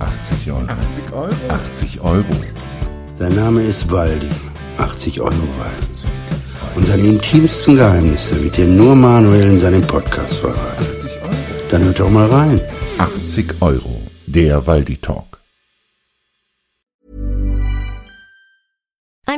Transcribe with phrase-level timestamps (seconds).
[0.00, 0.66] 80 Euro.
[0.66, 1.34] 80 Euro?
[1.48, 2.24] 80 Euro.
[3.18, 4.30] Sein Name ist Waldi.
[4.78, 6.08] 80 Euro Waldi.
[6.74, 10.84] Und seine intimsten Geheimnisse wird dir nur Manuel in seinem Podcast verraten.
[10.96, 11.34] 80 Euro?
[11.70, 12.60] Dann hört doch mal rein.
[12.98, 14.00] 80 Euro.
[14.26, 15.29] Der Waldi Talk.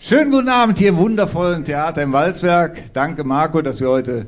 [0.00, 2.92] Schönen guten Abend hier im wundervollen Theater im Walzwerk.
[2.92, 4.26] Danke, Marco, dass wir heute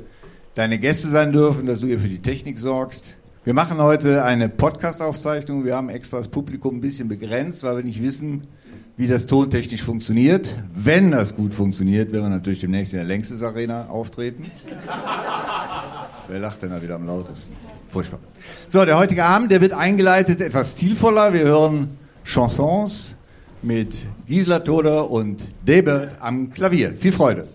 [0.55, 3.17] deine Gäste sein dürfen, dass du hier für die Technik sorgst.
[3.45, 5.67] Wir machen heute eine Podcast-Aufzeichnung.
[5.67, 8.47] Wir haben extra das Publikum ein bisschen begrenzt, weil wir nicht wissen,
[8.97, 10.55] wie das tontechnisch funktioniert.
[10.75, 14.51] Wenn das gut funktioniert, werden wir natürlich demnächst in der Längstes Arena auftreten.
[16.28, 17.53] Wer lacht denn da wieder am lautesten?
[17.89, 18.20] Furchtbar.
[18.70, 21.34] So, der heutige Abend, der wird eingeleitet etwas stilvoller.
[21.34, 23.14] Wir hören Chansons
[23.67, 26.95] mit Gisela Toder und Debert am Klavier.
[26.95, 27.48] Viel Freude.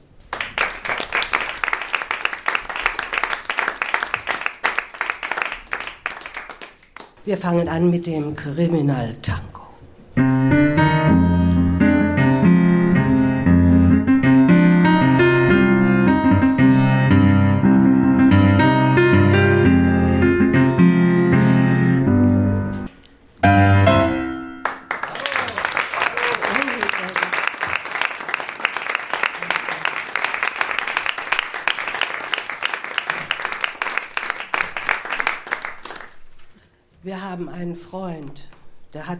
[7.23, 9.13] Wir fangen an mit dem Kriminal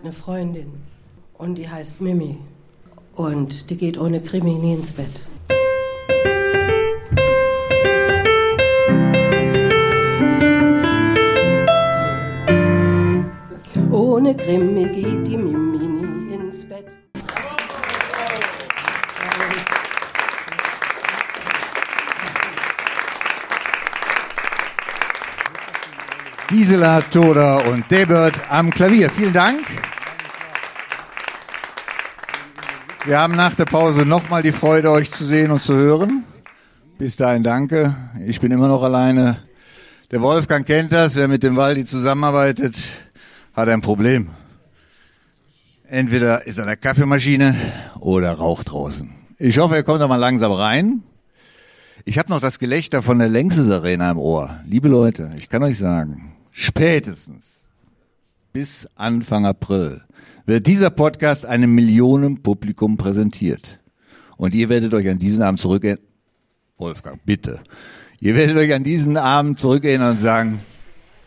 [0.02, 0.74] hat eine Freundin
[1.38, 2.38] und die heißt Mimi.
[3.16, 5.08] Und die geht ohne Krimi nie ins Bett.
[13.92, 16.88] Ohne Krimi geht die Mimi nie ins Bett.
[26.50, 29.10] Gisela Toder und Debert am Klavier.
[29.10, 29.91] Vielen Dank.
[33.04, 36.24] Wir haben nach der Pause nochmal die Freude, euch zu sehen und zu hören.
[37.00, 37.96] Bis dahin danke.
[38.28, 39.40] Ich bin immer noch alleine.
[40.12, 41.16] Der Wolfgang kennt das.
[41.16, 42.76] Wer mit dem Waldi zusammenarbeitet,
[43.56, 44.30] hat ein Problem.
[45.88, 47.56] Entweder ist an der Kaffeemaschine
[48.00, 49.12] oder raucht draußen.
[49.40, 51.02] Ich hoffe, er kommt da mal langsam rein.
[52.06, 54.60] Ich habe noch das Gelächter von der Längstes Arena im Ohr.
[54.68, 57.61] Liebe Leute, ich kann euch sagen, spätestens
[58.54, 60.02] bis Anfang April
[60.46, 63.80] wird dieser Podcast einem Millionenpublikum präsentiert.
[64.38, 66.04] Und ihr werdet euch an diesen Abend zurückerinnern.
[66.78, 67.62] Wolfgang, bitte.
[68.20, 70.60] Ihr werdet euch an diesen Abend zurückerinnern und sagen,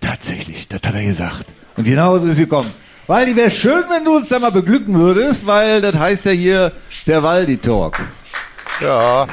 [0.01, 1.47] tatsächlich, das hat er gesagt.
[1.77, 2.71] Und genauso ist es gekommen.
[3.07, 6.73] Waldi, wäre schön, wenn du uns da mal beglücken würdest, weil das heißt ja hier
[7.07, 7.99] der Waldi Talk.
[8.81, 9.27] Ja.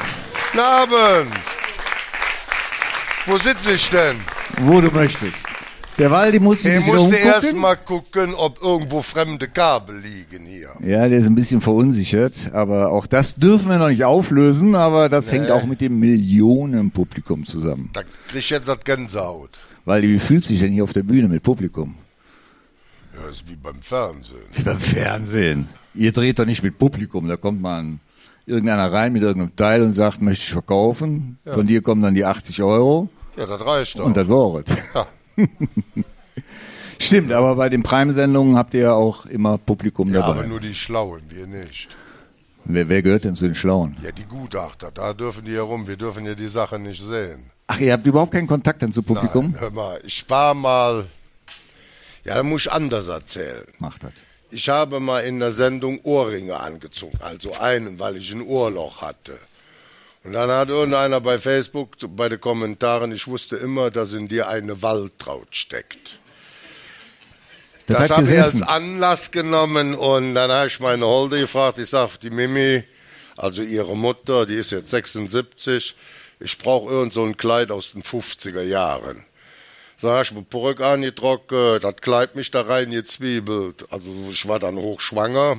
[0.51, 1.31] Guten Abend.
[3.25, 4.17] Wo sitze ich denn?
[4.61, 5.50] Wo du möchtest.
[5.97, 9.97] Der Waldi muss sich ein Ich bisschen musste erst mal gucken, ob irgendwo fremde Kabel
[9.97, 10.69] liegen hier.
[10.79, 15.09] Ja, der ist ein bisschen verunsichert, aber auch das dürfen wir noch nicht auflösen, aber
[15.09, 17.89] das hängt auch mit dem Millionenpublikum zusammen.
[17.93, 19.49] Da krieg ich jetzt das Gänsehaut.
[19.85, 21.95] Weil wie fühlt sich denn hier auf der Bühne mit Publikum?
[23.13, 24.37] Ja, ist wie beim Fernsehen.
[24.53, 25.67] Wie beim Fernsehen.
[25.93, 27.99] Ihr dreht doch nicht mit Publikum, da kommt man
[28.45, 31.37] irgendeiner rein mit irgendeinem Teil und sagt, möchte ich verkaufen.
[31.45, 34.05] Von dir kommen dann die 80 Euro Ja, das reicht doch.
[34.05, 34.75] und das war es.
[34.95, 35.05] ja.
[36.99, 40.39] Stimmt, aber bei den Prime-Sendungen habt ihr ja auch immer Publikum ja, dabei.
[40.39, 41.89] aber nur die Schlauen, wir nicht.
[42.65, 43.97] wer, wer gehört denn zu den Schlauen?
[44.03, 45.87] Ja, die Gutachter, da dürfen die herum.
[45.87, 47.49] Wir dürfen ja die Sache nicht sehen.
[47.67, 49.51] Ach, ihr habt überhaupt keinen Kontakt dann zu Publikum?
[49.51, 51.05] Nein, hör mal, ich war mal.
[52.23, 53.65] Ja, da muss ich anders erzählen.
[53.79, 54.11] Macht das.
[54.51, 59.39] Ich habe mal in der Sendung Ohrringe angezogen, also einen, weil ich ein Ohrloch hatte.
[60.23, 64.47] Und dann hat irgendeiner bei Facebook bei den Kommentaren, ich wusste immer, dass in dir
[64.47, 66.19] eine Waltraut steckt.
[67.87, 68.61] Das, Das hat habe ich als.
[68.61, 71.79] Anlass genommen und dann habe ich meine Holde gefragt.
[71.79, 72.83] Ich sag, die Mimi,
[73.35, 75.95] also ihre Mutter, die ist jetzt 76.
[76.39, 79.25] Ich brauche irgend so ein Kleid aus den 50er Jahren.
[79.97, 83.85] So habe ich mir Perücke angetrocknet, das Kleid mich da rein gezwiebelt.
[83.91, 85.57] Also ich war dann hochschwanger.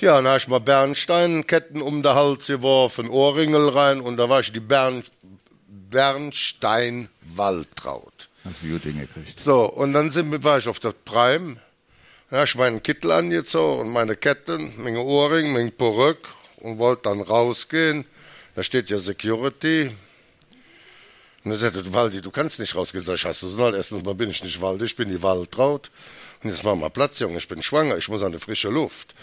[0.00, 4.40] Ja, dann habe ich mal Bernsteinketten um den Hals geworfen, Ohrringel rein und da war
[4.40, 5.02] ich die Bern,
[5.66, 8.28] Bernstein-Waltraud.
[8.44, 9.40] Hast du gut hingekriegt.
[9.40, 11.56] So, und dann sind, wir- war ich auf das Prime.
[12.30, 16.28] Da habe ich meinen Kittel angezogen und meine Ketten, meine Ohrring, meine Perücke
[16.58, 18.04] und wollte dann rausgehen.
[18.54, 19.90] Da steht ja Security.
[21.44, 23.02] Und er sagte, Waldi, du kannst nicht rausgehen.
[23.04, 25.90] Sag ich, hast du mal, erstens mal bin ich nicht Waldi, ich bin die Waltraud.
[26.42, 29.14] Und jetzt mach mal Platz, Junge, ich bin schwanger, ich muss an die frische Luft.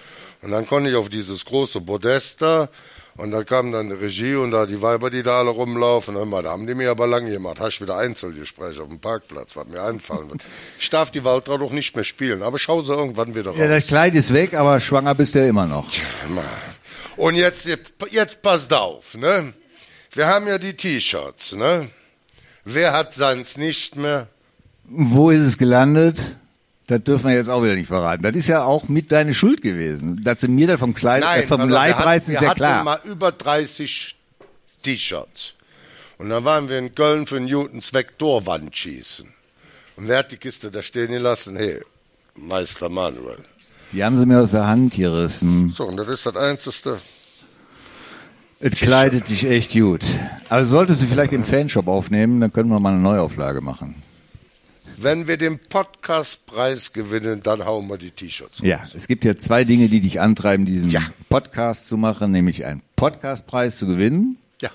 [0.42, 2.70] Und dann konnte ich auf dieses große Podest da
[3.18, 6.18] und da kam dann die Regie und da die Weiber, die da alle rumlaufen.
[6.18, 7.62] Und da haben die mir aber lange gemacht.
[7.62, 10.42] Hast wieder Einzelgespräche auf dem Parkplatz, was mir einfallen wird.
[10.80, 13.60] Ich darf die Waltraud doch nicht mehr spielen, aber schau sie irgendwann wieder raus.
[13.60, 15.90] Ja, das Kleid ist weg, aber schwanger bist du ja immer noch.
[17.16, 17.66] Und jetzt,
[18.12, 19.54] jetzt passt auf, ne?
[20.12, 21.88] Wir haben ja die T-Shirts, ne?
[22.66, 24.28] Wer hat seins nicht mehr?
[24.84, 26.20] Wo ist es gelandet?
[26.88, 28.22] Das dürfen wir jetzt auch wieder nicht verraten.
[28.22, 30.22] Das ist ja auch mit deine Schuld gewesen.
[30.24, 32.40] Dass sie mir da vom Kleid, äh, vom pass auf, Leib wir hatten- reißen, ist
[32.42, 32.84] wir ja hatten klar.
[32.84, 34.16] mal über 30
[34.84, 35.54] T-Shirts.
[36.20, 39.28] Und dann waren wir in Köln für Newtons Vektorwand schießen.
[39.98, 41.56] Und wer hat die Kiste da stehen gelassen?
[41.56, 41.82] Hey,
[42.36, 43.40] Meister Manuel.
[43.92, 45.70] Die haben sie mir aus der Hand gerissen.
[45.70, 46.98] So, und das ist das Einzige.
[48.60, 50.02] Es kleidet dich echt gut.
[50.50, 53.96] Also solltest du vielleicht im Fanshop aufnehmen, dann können wir mal eine Neuauflage machen.
[54.98, 58.60] Wenn wir den Podcastpreis gewinnen, dann hauen wir die T-Shirts.
[58.64, 61.02] Ja, es gibt ja zwei Dinge, die dich antreiben, diesen Ja.
[61.30, 64.70] Podcast zu machen, nämlich einen Podcastpreis zu gewinnen Ja.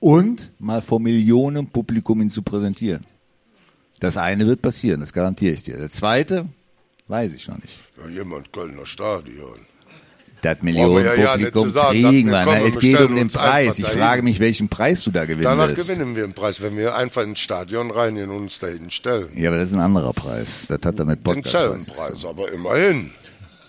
[0.00, 3.06] und mal vor Millionen Publikum ihn zu präsentieren.
[4.00, 5.76] Das eine wird passieren, das garantiere ich dir.
[5.76, 6.46] Der zweite,
[7.08, 7.78] weiß ich noch nicht.
[8.02, 9.58] ja jemand Kölner Stadion.
[10.42, 12.44] Das wir ja ja Millionenpublikum kriegen wir.
[12.44, 13.78] kommen, Es geht um den Preis.
[13.78, 15.86] Ich frage mich, welchen Preis du da gewinnen Danach willst.
[15.88, 19.28] gewinnen wir einen Preis, wenn wir einfach ins Stadion reingehen und uns dahin stellen.
[19.36, 20.66] Ja, aber das ist ein anderer Preis.
[20.68, 21.50] Das hat damit Den Podcast.
[21.56, 23.10] Zellenpreis, aber immerhin.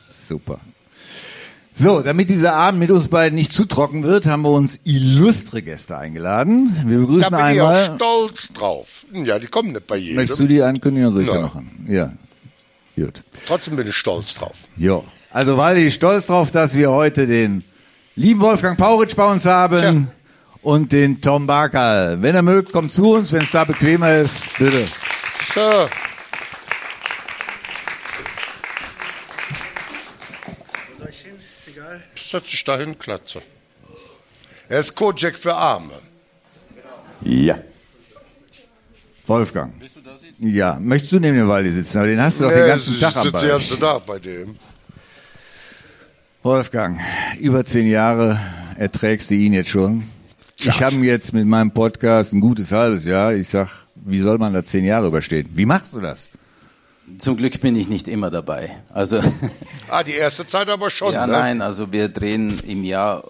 [0.09, 0.59] Super.
[1.73, 5.61] So, damit dieser Abend mit uns beiden nicht zu trocken wird, haben wir uns illustre
[5.61, 6.75] Gäste eingeladen.
[6.85, 7.95] Wir Da begrüßen bin ich auch einmal.
[7.95, 9.05] stolz drauf.
[9.13, 10.17] Ja, die kommen nicht bei jedem.
[10.17, 11.35] Möchtest du die ankündigen oder soll ich Ja.
[11.35, 11.85] da machen?
[11.87, 12.13] Ja.
[12.97, 13.23] Gut.
[13.47, 14.55] Trotzdem bin ich stolz drauf.
[14.77, 15.05] Jo.
[15.33, 17.63] Also, ich stolz drauf, dass wir heute den
[18.15, 20.03] lieben Wolfgang Pauritsch bei uns haben Tja.
[20.61, 22.21] und den Tom Barkal.
[22.21, 23.31] Wenn er mögt, kommt zu uns.
[23.31, 24.85] Wenn es da bequemer ist, bitte.
[25.55, 25.87] So.
[32.15, 33.41] Setz dich dahin, Klatze.
[34.69, 35.93] Er ist Kojak für Arme.
[37.21, 37.59] Ja.
[39.27, 39.73] Wolfgang.
[40.39, 41.97] Ja, möchtest du neben dem Waldi sitzen?
[41.97, 43.49] Aber den hast du doch den ganzen ich Tag am sitze den Ball.
[43.49, 44.57] ganzen Tag bei dem.
[46.43, 46.99] Wolfgang,
[47.39, 48.39] über zehn Jahre
[48.75, 50.05] erträgst du ihn jetzt schon.
[50.57, 53.35] Ich habe jetzt mit meinem Podcast ein gutes halbes Jahr.
[53.35, 55.47] Ich sag, wie soll man da zehn Jahre überstehen?
[55.53, 56.29] Wie machst du das?
[57.19, 58.71] Zum Glück bin ich nicht immer dabei.
[58.89, 59.21] Also
[59.89, 61.33] Ah, die erste Zeit aber schon, ja, ne?
[61.33, 63.23] nein, also wir drehen im Jahr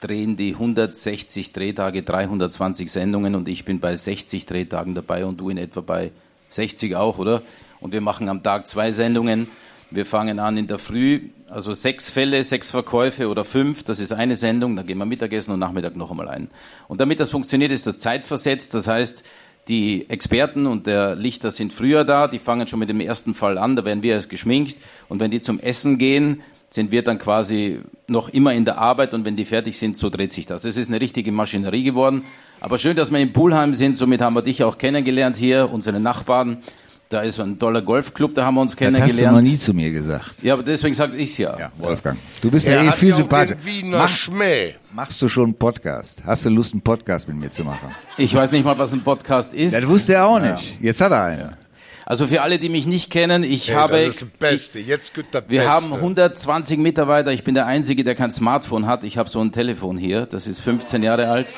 [0.00, 5.50] drehen die 160 Drehtage, 320 Sendungen und ich bin bei 60 Drehtagen dabei und du
[5.50, 6.10] in etwa bei
[6.50, 7.42] 60 auch, oder?
[7.78, 9.46] Und wir machen am Tag zwei Sendungen.
[9.90, 14.12] Wir fangen an in der Früh, also sechs Fälle, sechs Verkäufe oder fünf, das ist
[14.12, 16.48] eine Sendung, dann gehen wir Mittagessen und Nachmittag noch einmal ein.
[16.88, 19.24] Und damit das funktioniert, ist das zeitversetzt, das heißt,
[19.68, 23.58] die Experten und der Lichter sind früher da, die fangen schon mit dem ersten Fall
[23.58, 27.18] an, da werden wir erst geschminkt und wenn die zum Essen gehen, sind wir dann
[27.18, 30.64] quasi noch immer in der Arbeit und wenn die fertig sind, so dreht sich das.
[30.64, 32.24] Es ist eine richtige Maschinerie geworden.
[32.60, 36.00] Aber schön, dass wir in Pulheim sind, somit haben wir dich auch kennengelernt hier, unsere
[36.00, 36.58] Nachbarn.
[37.08, 39.36] Da ist so ein toller Golfclub, da haben wir uns Das hast du kennengelernt.
[39.36, 40.42] noch nie zu mir gesagt.
[40.42, 41.56] Ja, aber deswegen sage ich ja.
[41.56, 42.18] Ja, Wolfgang.
[42.42, 44.74] Du bist ja Er eh viel ja Wiener Mach, Schmäh.
[44.92, 46.24] machst du schon einen Podcast?
[46.26, 47.90] Hast du Lust, einen Podcast mit mir zu machen?
[48.18, 49.72] Ich weiß nicht mal, was ein Podcast ist.
[49.72, 50.78] Ja, das wusste er auch nicht.
[50.82, 51.56] Jetzt hat er einen.
[52.06, 54.78] Also für alle, die mich nicht kennen, ich Hey, habe das ist das Beste.
[54.80, 55.72] Jetzt gibt das Wir Beste.
[55.72, 57.30] haben 120 Mitarbeiter.
[57.32, 59.04] Ich bin der Einzige, der kein Smartphone hat.
[59.04, 60.26] Ich habe so ein Telefon hier.
[60.26, 61.54] Das ist 15 Jahre alt.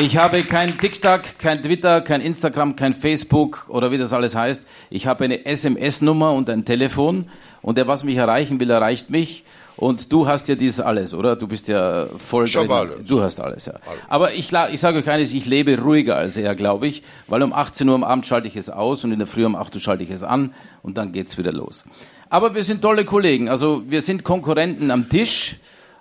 [0.00, 4.62] Ich habe kein TikTok, kein Twitter, kein Instagram, kein Facebook oder wie das alles heißt.
[4.90, 7.28] Ich habe eine SMS-Nummer und ein Telefon.
[7.62, 9.44] Und der, was mich erreichen will, erreicht mich.
[9.76, 11.34] Und du hast ja dieses alles, oder?
[11.36, 12.70] Du bist ja voll Ich drin.
[12.70, 12.96] alles.
[13.06, 13.74] Du hast alles, ja.
[14.08, 17.52] Aber ich, ich sage euch eines, ich lebe ruhiger als er, glaube ich, weil um
[17.52, 19.80] 18 Uhr am Abend schalte ich es aus und in der Früh um 8 Uhr
[19.80, 20.52] schalte ich es an
[20.82, 21.84] und dann geht's wieder los.
[22.30, 25.56] Aber wir sind tolle Kollegen, also wir sind Konkurrenten am Tisch,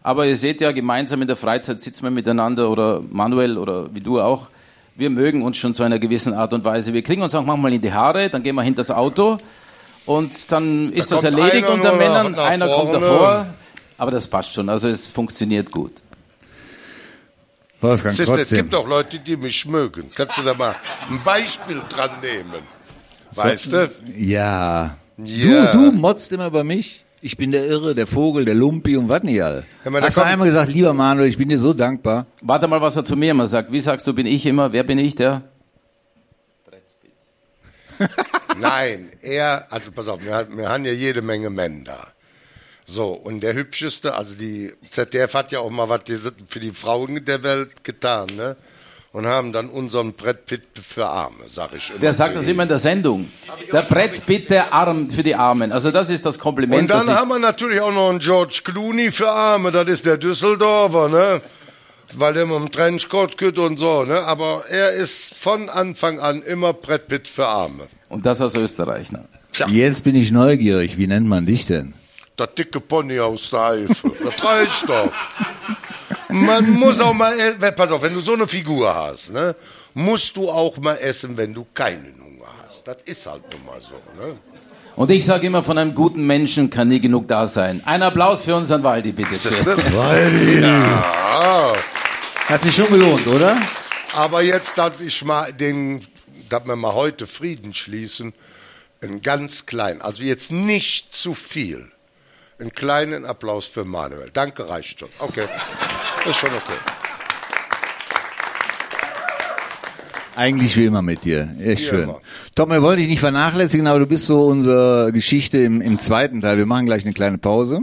[0.08, 4.00] aber ihr seht ja, gemeinsam in der Freizeit sitzen wir miteinander oder Manuel oder wie
[4.00, 4.48] du auch.
[4.96, 6.94] wir mögen uns schon zu einer gewissen Art und Weise.
[6.94, 9.38] Wir kriegen uns auch manchmal in die Haare, dann gehen wir hinter das Auto
[10.06, 12.34] und dann ist Da das erledigt unter Männern.
[12.36, 13.48] Einer kommt davor,
[13.98, 14.70] aber das passt schon.
[14.70, 15.92] Also es funktioniert gut.
[17.82, 20.06] Wolfgang, Siehst es gibt auch Leute, die mich mögen.
[20.16, 20.74] Kannst du da mal
[21.12, 22.64] ein Beispiel dran nehmen?
[23.34, 23.92] Weißt du?
[24.16, 24.96] Ja.
[25.18, 25.72] Ja.
[25.74, 27.04] Du, du motzt immer über mich.
[27.22, 29.64] Ich bin der Irre, der Vogel, der Lumpi und was nicht all.
[29.84, 32.28] Da Hast du einmal gesagt, lieber Manuel, ich bin dir so dankbar.
[32.42, 33.72] Warte mal, was er zu mir immer sagt.
[33.72, 34.72] Wie sagst du, bin ich immer?
[34.72, 35.44] Wer bin ich, der?
[38.60, 42.08] Nein, er, also pass auf, wir, haben- wir haben ja jede Menge Männer da.
[42.86, 46.02] So, und der hübscheste, also die ZDF hat ja auch mal was
[46.48, 48.56] für die Frauen der Welt getan, ne?
[49.18, 51.98] Und haben dann unseren Brett Pitt für Arme, sag ich immer.
[51.98, 53.28] Der sagt das immer in der Sendung.
[53.74, 55.72] Der Brett Pitt, der Arm für die Armen.
[55.72, 56.84] Also das ist das Kompliment.
[56.84, 60.18] Und dann haben wir natürlich auch noch einen George Clooney für Arme, das ist der
[60.18, 61.42] Düsseldorfer, ne?
[62.14, 64.22] Weil der mit dem Trenchcoat geht und so, ne?
[64.22, 67.88] Aber er ist von Anfang an immer Brett Pitt für Arme.
[68.10, 69.12] Und das aus Österreich.
[69.12, 69.26] Ne?
[69.52, 71.00] Tja, Jetzt bin ich neugierig.
[71.00, 71.96] Wie nennt man dich denn?
[72.38, 74.12] der dicke Pony aus der Eifel.
[74.24, 75.12] Das reicht doch.
[76.30, 77.34] Man muss auch mal,
[77.76, 79.56] pass auf, wenn du so eine Figur hast, ne?
[79.94, 82.88] Musst du auch mal essen, wenn du keinen Hunger hast.
[82.88, 84.38] Das ist halt nun mal so, ne?
[84.96, 87.82] Und ich sage immer, von einem guten Menschen kann nie genug da sein.
[87.86, 89.50] Ein Applaus für unseren Waldi, bitte.
[90.62, 91.74] Ja.
[92.48, 93.58] Hat sich schon gelohnt, oder?
[94.16, 96.02] Aber jetzt, dass ich mal den,
[96.50, 98.34] dass wir mal heute Frieden schließen,
[99.02, 101.92] einen ganz kleinen, also jetzt nicht zu viel,
[102.60, 104.30] einen kleinen Applaus für Manuel.
[104.34, 105.10] Danke, reicht schon.
[105.20, 105.46] Okay,
[106.28, 106.78] ist schon okay.
[110.36, 111.56] Eigentlich wie immer mit dir.
[111.60, 112.04] Echt Wie schön.
[112.04, 112.22] immer.
[112.54, 116.42] Tom, wir wollen dich nicht vernachlässigen, aber du bist so unsere Geschichte im, im zweiten
[116.42, 116.58] Teil.
[116.58, 117.80] Wir machen gleich eine kleine Pause.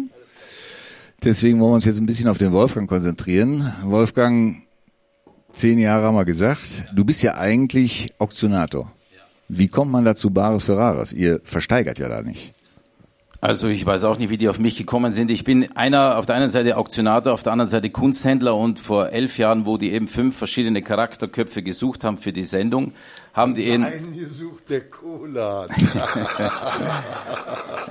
[1.25, 3.73] Deswegen wollen wir uns jetzt ein bisschen auf den Wolfgang konzentrieren.
[3.83, 4.63] Wolfgang,
[5.53, 6.85] zehn Jahre haben wir gesagt.
[6.95, 8.93] Du bist ja eigentlich Auktionator.
[9.49, 11.13] Wie kommt man dazu Bares für Rares?
[11.13, 12.55] Ihr versteigert ja da nicht.
[13.45, 15.31] Also ich weiß auch nicht, wie die auf mich gekommen sind.
[15.31, 19.11] Ich bin einer auf der einen Seite Auktionator, auf der anderen Seite Kunsthändler und vor
[19.11, 22.93] elf Jahren, wo die eben fünf verschiedene Charakterköpfe gesucht haben für die Sendung,
[23.35, 25.67] haben die ihn, Einen gesucht, der Cola.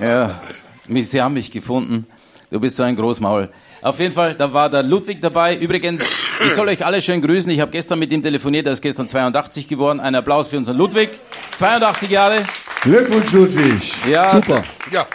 [0.00, 0.40] ja,
[0.88, 2.08] sie haben mich gefunden.
[2.50, 3.48] Du bist so ein Großmaul.
[3.80, 5.56] Auf jeden Fall, da war der Ludwig dabei.
[5.56, 6.02] Übrigens,
[6.44, 7.52] ich soll euch alle schön grüßen.
[7.52, 8.66] Ich habe gestern mit ihm telefoniert.
[8.66, 10.00] Er ist gestern 82 geworden.
[10.00, 11.10] Ein Applaus für unseren Ludwig.
[11.52, 12.42] 82 Jahre.
[12.82, 13.92] Glückwunsch, Ludwig.
[14.10, 14.28] Ja.
[14.28, 14.64] Super.
[14.90, 15.06] ja,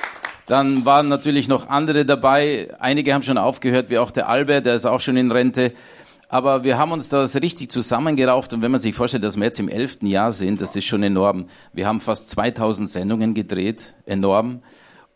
[0.50, 2.70] Dann waren natürlich noch andere dabei.
[2.80, 5.74] Einige haben schon aufgehört, wie auch der Albert, der ist auch schon in Rente.
[6.28, 9.60] Aber wir haben uns das richtig zusammengerauft und wenn man sich vorstellt, dass wir jetzt
[9.60, 11.46] im elften Jahr sind, das ist schon enorm.
[11.72, 14.64] Wir haben fast 2000 Sendungen gedreht, enorm.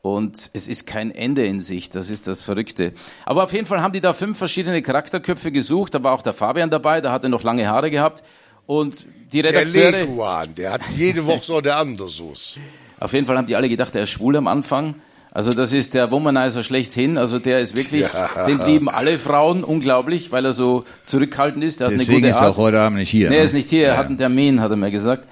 [0.03, 2.93] Und es ist kein Ende in sich, das ist das Verrückte.
[3.25, 5.95] Aber auf jeden Fall haben die da fünf verschiedene Charakterköpfe gesucht.
[5.95, 8.23] Da war auch der Fabian dabei, der hatte noch lange Haare gehabt.
[8.67, 9.91] Und die der Redakteure...
[9.91, 12.59] Leguan, der hat jede Woche so der Andersus.
[12.99, 14.93] Auf jeden Fall haben die alle gedacht, er ist schwul am Anfang.
[15.35, 17.17] Also das ist der Womanizer schlechthin.
[17.17, 18.05] Also der ist wirklich,
[18.47, 21.81] den lieben alle Frauen unglaublich, weil er so zurückhaltend ist.
[21.81, 23.29] Er Deswegen ist er auch heute Abend nicht hier.
[23.29, 23.39] Nee, ne?
[23.39, 23.87] er ist nicht hier.
[23.87, 25.27] Er hat einen Termin, hat er mir gesagt.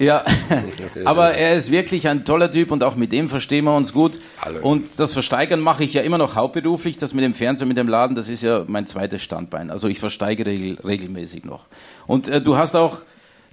[0.00, 0.24] Ja,
[1.04, 4.18] aber er ist wirklich ein toller Typ und auch mit dem verstehen wir uns gut.
[4.40, 4.60] Alle.
[4.60, 6.96] Und das Versteigern mache ich ja immer noch hauptberuflich.
[6.96, 9.70] Das mit dem Fernsehen, mit dem Laden, das ist ja mein zweites Standbein.
[9.70, 11.66] Also ich versteigere regel, regelmäßig noch.
[12.06, 13.02] Und äh, du hast auch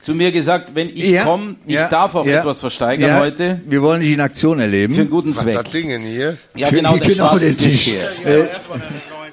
[0.02, 3.20] zu mir gesagt, wenn ich Ja, komme, ich ja, darf auch ja, etwas versteigern ja.
[3.20, 4.94] heute Wir wollen dich in Aktion erleben.
[4.96, 5.54] für einen guten Was Zweck.
[5.64, 6.38] das Dingen hier?
[6.56, 7.94] Ja, Für- genau, den genau den Tisch Tisch.
[8.24, 8.50] hier.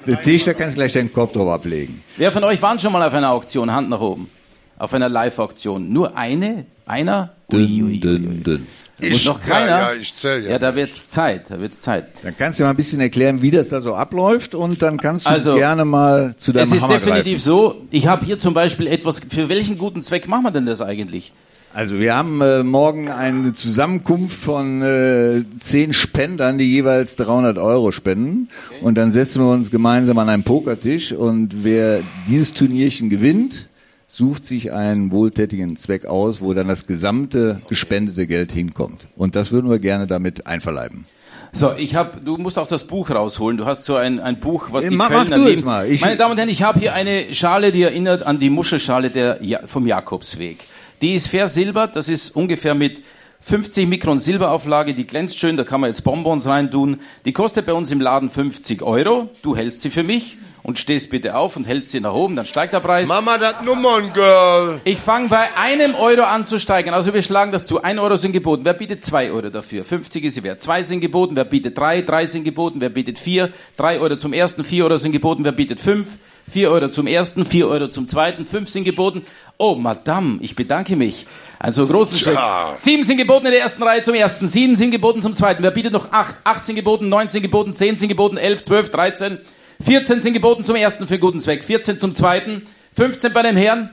[0.05, 2.03] Der Tisch, da kannst du gleich deinen Kopf drauf ablegen.
[2.17, 3.71] Wer von euch waren schon mal auf einer Auktion?
[3.73, 4.29] Hand nach oben.
[4.77, 5.91] Auf einer Live-Auktion.
[5.91, 6.65] Nur eine?
[6.85, 7.31] Einer?
[7.51, 8.35] Ui, ui, ui, Dünn, ui.
[8.43, 8.67] dünn.
[8.99, 9.67] Ich, noch keiner?
[9.67, 10.51] Ja, ja, ich zähl ja.
[10.51, 11.49] Ja, da wird's Zeit.
[11.49, 12.05] Da wird's Zeit.
[12.23, 15.25] Dann kannst du mal ein bisschen erklären, wie das da so abläuft und dann kannst
[15.25, 17.39] du Also, gerne mal zu deinem Es ist Hammer definitiv greifen.
[17.39, 20.81] so, ich habe hier zum Beispiel etwas, für welchen guten Zweck machen wir denn das
[20.81, 21.33] eigentlich?
[21.73, 27.91] Also wir haben äh, morgen eine Zusammenkunft von äh, zehn Spendern, die jeweils 300 Euro
[27.91, 28.47] spenden.
[28.81, 31.99] Und dann setzen wir uns gemeinsam an einen Pokertisch und wer
[32.29, 33.67] dieses Turnierchen gewinnt,
[34.07, 39.07] sucht sich einen wohltätigen Zweck aus, wo dann das gesamte gespendete Geld hinkommt.
[39.15, 41.05] Und das würden wir gerne damit einverleiben.
[41.51, 43.57] So, ich habe, du musst auch das Buch rausholen.
[43.57, 45.89] Du hast so ein, ein Buch, was Äh, die mach- mach Kölner du es mal.
[45.89, 49.09] Ich- Meine Damen und Herren, ich habe hier eine Schale, die erinnert an die Muschelschale
[49.09, 50.57] der, ja, vom Jakobsweg.
[51.01, 53.01] Die ist versilbert, das ist ungefähr mit
[53.39, 56.97] 50 Mikron Silberauflage, die glänzt schön, da kann man jetzt Bonbons reintun.
[57.25, 61.11] Die kostet bei uns im Laden 50 Euro, du hältst sie für mich und stehst
[61.11, 63.07] bitte auf und hältst sie nach oben, dann steigt der Preis.
[63.07, 64.81] Mama, das Nummerngirl.
[64.83, 66.89] Ich fange bei einem Euro an zu steigen.
[66.89, 67.83] Also wir schlagen das zu.
[67.83, 68.65] Ein Euro sind geboten.
[68.65, 69.85] Wer bietet zwei Euro dafür?
[69.85, 70.63] 50 ist sie wert.
[70.63, 71.35] Zwei sind geboten.
[71.35, 72.01] Wer bietet drei?
[72.01, 72.81] Drei sind geboten.
[72.81, 73.51] Wer bietet vier?
[73.77, 74.63] Drei Euro zum ersten.
[74.63, 75.45] Vier Euro sind geboten.
[75.45, 76.17] Wer bietet fünf?
[76.49, 77.45] Vier Euro zum ersten.
[77.45, 78.47] Vier Euro zum zweiten.
[78.47, 79.21] Fünf sind geboten.
[79.57, 81.27] Oh, Madame, ich bedanke mich.
[81.59, 82.39] Ein so großen Schritt.
[82.73, 84.47] Sieben sind geboten in der ersten Reihe zum ersten.
[84.47, 85.61] Sieben sind geboten zum zweiten.
[85.61, 86.37] Wer bietet noch acht?
[86.43, 87.07] Acht sind geboten.
[87.07, 87.75] Neun sind geboten.
[87.75, 88.37] Zehn sind geboten.
[88.37, 89.37] Elf, zwölf, dreizehn.
[89.83, 92.65] 14 sind geboten zum ersten für guten Zweck, 14 zum zweiten,
[92.95, 93.89] 15 bei dem Herrn.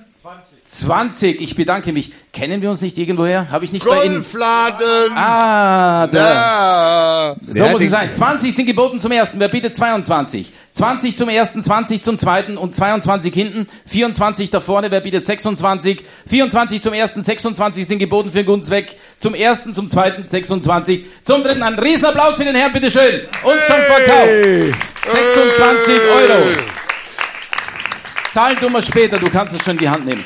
[0.73, 2.13] 20, ich bedanke mich.
[2.33, 3.51] Kennen wir uns nicht irgendwoher?
[3.51, 4.15] Habe ich nicht bei Ihnen?
[4.15, 5.13] Golfladen.
[5.15, 7.37] Ah, da.
[7.37, 7.37] Ja.
[7.47, 8.09] So muss es sein.
[8.15, 9.39] 20 sind geboten zum ersten.
[9.39, 10.51] Wer bietet 22?
[10.73, 13.69] 20 zum ersten, 20 zum zweiten und 22 hinten.
[13.85, 14.91] 24 da vorne.
[14.91, 16.03] Wer bietet 26?
[16.27, 18.97] 24 zum ersten, 26 sind geboten für einen guten Zweck.
[19.21, 21.05] Zum ersten, zum zweiten 26.
[21.23, 23.21] Zum dritten ein Riesenapplaus für den Herrn, bitteschön.
[23.43, 24.79] Und schon verkauft.
[25.13, 26.43] 26 Euro.
[28.33, 30.25] Zahlen tun wir später, du kannst es schon in die Hand nehmen.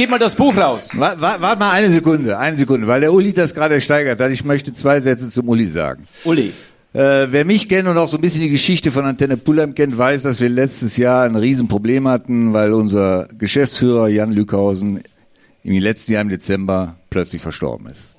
[0.00, 0.88] Gib mal das Buch raus.
[0.94, 4.30] Warte wart mal eine Sekunde, eine Sekunde, weil der Uli das gerade steigert hat.
[4.30, 6.04] Ich möchte zwei Sätze zum Uli sagen.
[6.24, 6.54] Uli.
[6.94, 9.98] Äh, wer mich kennt und auch so ein bisschen die Geschichte von Antenne Pullheim kennt,
[9.98, 15.02] weiß, dass wir letztes Jahr ein Riesenproblem hatten, weil unser Geschäftsführer Jan Lückhausen
[15.64, 18.14] im letzten Jahr im Dezember plötzlich verstorben ist.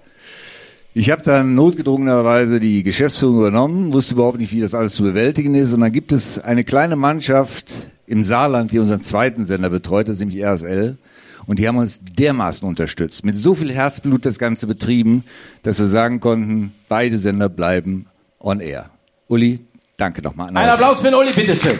[0.93, 5.55] Ich habe dann notgedrungenerweise die Geschäftsführung übernommen, wusste überhaupt nicht, wie das alles zu bewältigen
[5.55, 5.73] ist.
[5.73, 7.71] Und dann gibt es eine kleine Mannschaft
[8.05, 10.99] im Saarland, die unseren zweiten Sender betreut, das ist nämlich RSL.
[11.47, 15.23] Und die haben uns dermaßen unterstützt, mit so viel Herzblut das Ganze betrieben,
[15.63, 18.05] dass wir sagen konnten, beide Sender bleiben
[18.39, 18.89] on air.
[19.27, 19.59] Uli,
[19.97, 20.69] danke nochmal Ein.
[20.69, 21.77] Applaus für den Uli, bitteschön.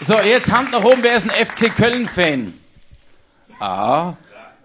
[0.00, 2.52] So, jetzt Hand nach oben, wer ist ein FC Köln-Fan?
[3.58, 4.12] Ah,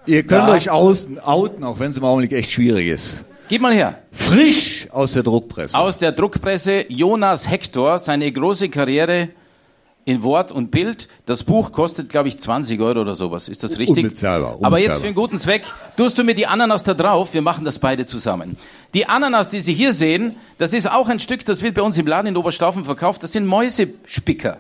[0.08, 0.54] Ihr könnt Ja.
[0.54, 3.24] euch außen outen, auch wenn es im Augenblick echt schwierig ist.
[3.48, 4.00] gib mal her.
[4.12, 5.78] Frisch aus der Druckpresse.
[5.78, 9.30] Aus der Druckpresse Jonas Hector, seine große Karriere
[10.06, 11.08] in Wort und Bild.
[11.26, 13.48] Das Buch kostet, glaube ich, 20 Euro oder sowas.
[13.48, 14.04] Ist das richtig?
[14.04, 15.00] Unbezahlbar, Aber jetzt unbezahlbar.
[15.00, 15.64] für einen guten Zweck
[15.98, 17.34] tust du mir die Ananas da drauf.
[17.34, 18.58] Wir machen das beide zusammen.
[18.94, 21.98] Die Ananas, die Sie hier sehen, das ist auch ein Stück, das wird bei uns
[21.98, 23.24] im Laden in Oberstaufen verkauft.
[23.24, 24.60] Das sind Mäusespicker.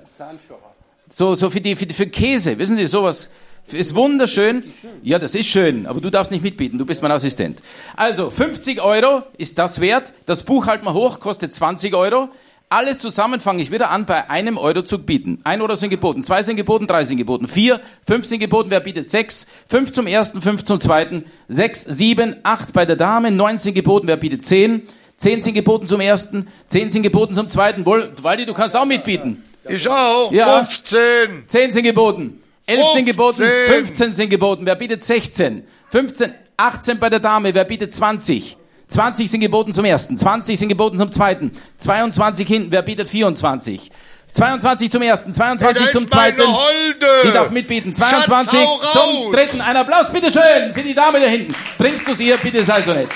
[1.09, 2.57] So, so für die, für, die, für Käse.
[2.57, 3.29] Wissen Sie, sowas.
[3.71, 4.63] Ist wunderschön.
[5.03, 7.61] Ja, das ist schön, aber du darfst nicht mitbieten, du bist mein Assistent.
[7.95, 10.13] Also, 50 Euro ist das wert.
[10.25, 12.29] Das Buch halt mal hoch, kostet 20 Euro.
[12.71, 15.41] Alles zusammen fange ich wieder an, bei einem Euro zu bieten.
[15.43, 18.79] Ein Euro sind geboten, zwei sind geboten, drei sind geboten, vier, fünf sind geboten, wer
[18.79, 23.59] bietet sechs, fünf zum ersten, fünf zum zweiten, sechs, sieben, acht bei der Dame, neun
[23.59, 24.83] sind geboten, wer bietet zehn,
[25.17, 27.85] zehn sind geboten zum ersten, zehn sind geboten zum zweiten.
[27.85, 29.43] Wohl, Waldi, du kannst auch mitbieten.
[29.67, 30.31] Ich auch.
[30.31, 30.63] Ja.
[30.63, 31.43] 15.
[31.47, 32.41] 10 sind geboten.
[32.67, 33.43] 11 sind geboten.
[33.43, 33.85] 15.
[33.85, 34.65] 15 sind geboten.
[34.65, 35.67] Wer bietet 16?
[35.89, 37.53] 15, 18 bei der Dame.
[37.53, 38.57] Wer bietet 20?
[38.91, 40.17] 20 sind geboten zum ersten.
[40.17, 41.51] 20 sind geboten zum zweiten.
[41.79, 42.71] 22 hinten.
[42.71, 43.89] Wer bietet 24?
[44.33, 45.33] 22 zum ersten.
[45.33, 46.41] 22 Hey, zum zweiten.
[46.41, 47.07] Holde.
[47.25, 47.93] Die darf mitbieten.
[47.93, 49.61] 22 Schatz, zum dritten.
[49.61, 51.53] Ein Applaus, bitteschön, für die Dame da hinten.
[51.77, 53.09] Bringst du sie ihr, bitte sei so nett.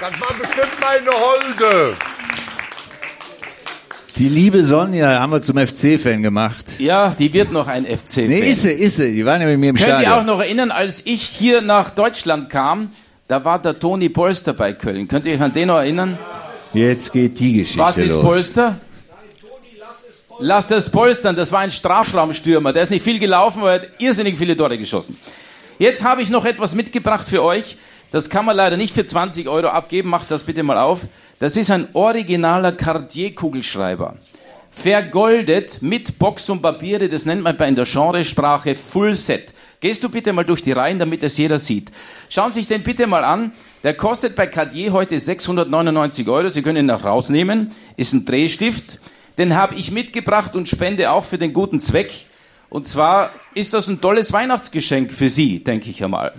[0.00, 1.96] Das war bestimmt meine Holde.
[4.16, 6.64] Die liebe Sonja haben wir zum FC-Fan gemacht.
[6.78, 8.26] Ja, die wird noch ein FC-Fan.
[8.26, 9.12] Nee, ist sie, ist sie.
[9.14, 10.26] Die waren ja mit mir im Könnt ihr auch Stadion.
[10.26, 12.90] noch erinnern, als ich hier nach Deutschland kam,
[13.28, 15.06] da war der Toni Polster bei Köln.
[15.06, 16.18] Könnt ihr euch an den noch erinnern?
[16.72, 18.24] Jetzt geht die Geschichte Was ist los.
[18.24, 18.80] Polster?
[20.40, 22.72] Lass das polstern, das war ein Strafraumstürmer.
[22.72, 25.18] Der ist nicht viel gelaufen, aber er hat irrsinnig viele Tore geschossen.
[25.78, 27.76] Jetzt habe ich noch etwas mitgebracht für euch.
[28.12, 30.08] Das kann man leider nicht für 20 Euro abgeben.
[30.08, 31.06] Macht das bitte mal auf.
[31.40, 34.14] Das ist ein originaler Cartier-Kugelschreiber.
[34.70, 37.08] Vergoldet mit Box und Papiere.
[37.08, 39.52] Das nennt man bei in der Genresprache Full Set.
[39.80, 41.92] Gehst du bitte mal durch die Reihen, damit es jeder sieht.
[42.28, 43.52] Schauen Sie sich den bitte mal an.
[43.84, 46.48] Der kostet bei Cartier heute 699 Euro.
[46.48, 47.70] Sie können ihn noch rausnehmen.
[47.96, 48.98] Ist ein Drehstift.
[49.38, 52.12] Den habe ich mitgebracht und spende auch für den guten Zweck.
[52.70, 56.32] Und zwar ist das ein tolles Weihnachtsgeschenk für Sie, denke ich einmal.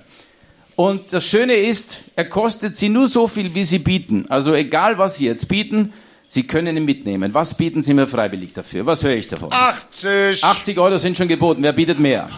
[0.76, 4.26] Und das Schöne ist, er kostet Sie nur so viel, wie Sie bieten.
[4.28, 5.94] Also egal, was Sie jetzt bieten,
[6.28, 7.34] Sie können ihn mitnehmen.
[7.34, 8.86] Was bieten Sie mir freiwillig dafür?
[8.86, 9.52] Was höre ich davon?
[9.52, 10.44] 80.
[10.44, 11.64] 80 Euro sind schon geboten.
[11.64, 12.30] Wer bietet mehr?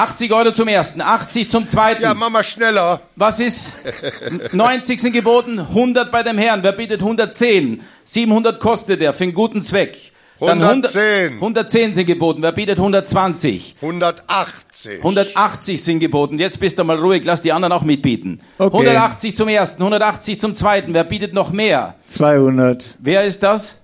[0.00, 2.02] 80 Euro zum ersten, 80 zum zweiten.
[2.02, 3.02] Ja, Mama, schneller.
[3.16, 3.74] Was ist?
[4.52, 6.62] 90 sind geboten, 100 bei dem Herrn.
[6.62, 7.82] Wer bietet 110?
[8.04, 10.12] 700 kostet er für einen guten Zweck.
[10.40, 11.34] 110.
[11.34, 12.40] 110 sind geboten.
[12.40, 13.76] Wer bietet 120?
[13.82, 14.96] 180.
[15.00, 16.38] 180 sind geboten.
[16.38, 18.40] Jetzt bist du mal ruhig, lass die anderen auch mitbieten.
[18.56, 18.78] Okay.
[18.78, 20.94] 180 zum ersten, 180 zum zweiten.
[20.94, 21.96] Wer bietet noch mehr?
[22.06, 22.96] 200.
[23.00, 23.82] Wer ist das?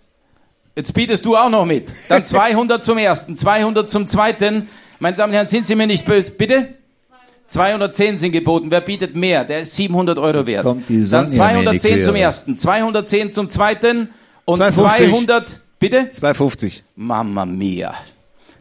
[0.74, 1.90] Jetzt bietest du auch noch mit.
[2.08, 4.70] Dann 200 zum ersten, 200 zum zweiten.
[4.98, 6.30] Meine Damen und Herren, sind Sie mir nicht böse?
[6.30, 6.68] Bitte?
[7.48, 8.70] 210 sind geboten.
[8.70, 9.44] Wer bietet mehr?
[9.44, 10.64] Der ist 700 Euro wert.
[10.64, 14.10] kommt die Dann Sonja mir in die 210 zum ersten, 210 zum zweiten
[14.44, 15.10] Und 250.
[15.10, 16.10] 200, bitte?
[16.10, 16.82] 250.
[16.96, 17.94] Mama mia.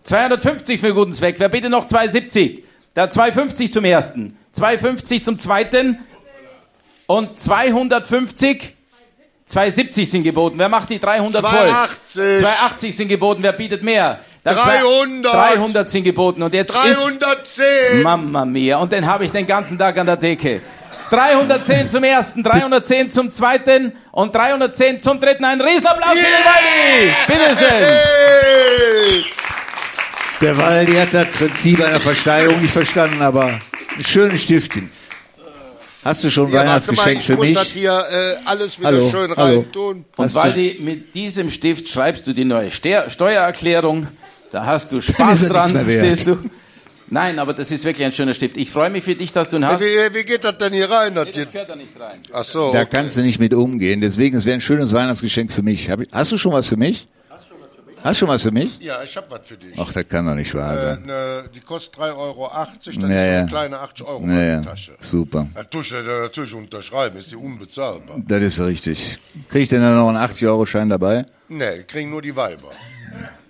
[0.04, 1.36] 250 für guten Zweck.
[1.39, 2.63] Wer bitte noch 270?
[2.93, 5.98] Da 250 zum ersten, 250 zum zweiten
[7.08, 8.74] und 250.
[9.48, 10.58] 270 sind geboten.
[10.58, 11.52] Wer macht die 300 voll?
[11.52, 12.13] 280.
[12.13, 13.43] 280 sind geboten.
[13.43, 14.19] Wer bietet mehr?
[14.46, 15.34] Dann zwei- 300.
[15.34, 16.42] 300 sind geboten.
[16.44, 18.04] Und jetzt ist 310.
[18.04, 18.78] Mama mia.
[18.78, 20.62] Und den habe ich den ganzen Tag an der Decke.
[21.10, 25.44] 310 zum ersten, 310 zum zweiten und 310 zum dritten.
[25.46, 27.14] Ein Riesenapplaus für den Waldi.
[27.28, 29.24] Bitteschön.
[30.42, 34.92] Der Waldi hat das Prinzip einer Versteigerung nicht verstanden, aber ein schönes Stiftchen.
[36.04, 37.56] Hast du schon ein Ja, mal, Weihnachtsgeschenk ich für muss mich?
[37.56, 39.60] das hier äh, alles wieder Hallo, schön hallo.
[39.62, 40.06] reintun.
[40.18, 44.08] Und Waldi, mit diesem Stift schreibst du die neue Steuer Steuererklärung.
[44.56, 46.38] Da hast du Spaß dran, verstehst du?
[47.10, 48.56] Nein, aber das ist wirklich ein schöner Stift.
[48.56, 49.82] Ich freue mich für dich, dass du ihn hast.
[49.84, 51.13] Wie, wie geht das denn hier rein?
[51.13, 52.20] Das Das geht, gehört da nicht rein.
[52.32, 52.72] ach so.
[52.72, 54.00] Da kannst du nicht mit umgehen.
[54.00, 55.89] Deswegen, es wäre ein schönes Weihnachtsgeschenk für mich.
[56.13, 57.06] Hast du schon was für mich?
[58.02, 58.80] Hast du schon was für mich?
[58.80, 59.74] Ja, ich hab was für dich.
[59.78, 61.06] Ach, das kann doch nicht wahr Äh, sein.
[61.06, 63.08] ne, die kostet 3,80 Euro, das Ja, ist ja.
[63.39, 64.91] eine kleine 80 Euro Naja, Tasche.
[65.02, 65.48] super.
[65.54, 68.22] Da tue ich ja natürlich unterschreiben, ist die unbezahlbar.
[68.26, 69.18] Das ist richtig.
[69.50, 71.26] Krieg ich denn dann noch einen 80-Euro-Schein dabei?
[71.50, 72.70] Nee, kriegen nur die Weiber,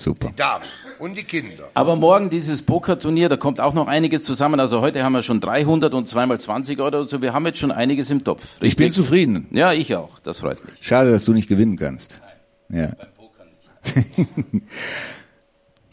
[0.00, 0.32] Super.
[0.34, 0.64] Damen
[0.98, 1.68] und die Kinder.
[1.74, 4.58] Aber morgen dieses Pokerturnier, da kommt auch noch einiges zusammen.
[4.58, 6.96] Also heute haben wir schon 300 und zweimal 20 Euro.
[6.96, 8.54] Also wir haben jetzt schon einiges im Topf.
[8.62, 8.92] Ich bin Richtig?
[8.92, 9.46] zufrieden.
[9.50, 10.18] Ja, ich auch.
[10.20, 10.74] Das freut mich.
[10.80, 12.18] Schade, dass du nicht gewinnen kannst.
[12.70, 12.92] Ja.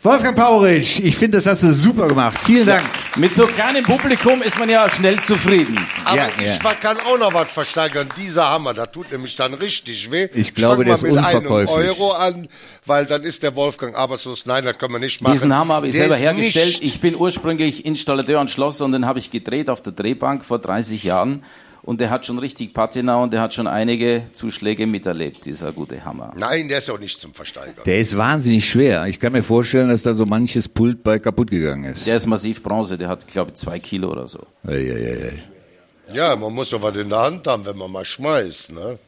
[0.04, 2.38] Wolfgang Paurich, ich finde, das hast du super gemacht.
[2.44, 2.84] Vielen Dank.
[3.18, 5.76] Mit so kleinem Publikum ist man ja schnell zufrieden.
[6.06, 6.74] Aber Ja, ich ja.
[6.76, 8.08] kann auch noch was versteigern.
[8.16, 10.30] Dieser Hammer, das tut nämlich dann richtig weh.
[10.36, 11.90] Ich glaube, fang der mal ist mit einem unverkäuflich.
[11.90, 12.48] Euro an,
[12.86, 14.46] weil dann ist der Wolfgang arbeitslos.
[14.46, 15.34] Nein, das können wir nicht machen.
[15.34, 16.68] Diesen Hammer habe ich Der selber hergestellt.
[16.68, 20.46] Nicht, Ich bin ursprünglich Installateur und Schlosser und den habe ich gedreht auf der Drehbank
[20.46, 21.44] vor 30 Jahren.
[21.88, 26.04] Und der hat schon richtig Patina und der hat schon einige Zuschläge miterlebt, dieser gute
[26.04, 26.34] Hammer.
[26.36, 27.86] Nein, der ist auch nicht zum Versteigern.
[27.86, 29.06] Der ist wahnsinnig schwer.
[29.06, 32.06] Ich kann mir vorstellen, dass da so manches Pult bei kaputt gegangen ist.
[32.06, 34.40] Der ist massiv Bronze, der hat, glaube ich, zwei Kilo oder so.
[34.68, 36.14] Ei, ei, ei, ei.
[36.14, 39.00] Ja, man muss doch was in der Hand haben, wenn man mal schmeißt, ne?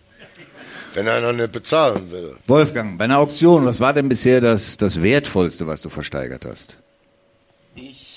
[0.93, 2.37] Wenn einer nicht bezahlen will.
[2.47, 6.77] Wolfgang, bei einer Auktion, was war denn bisher das, das Wertvollste, was du versteigert hast?
[7.75, 8.08] Ich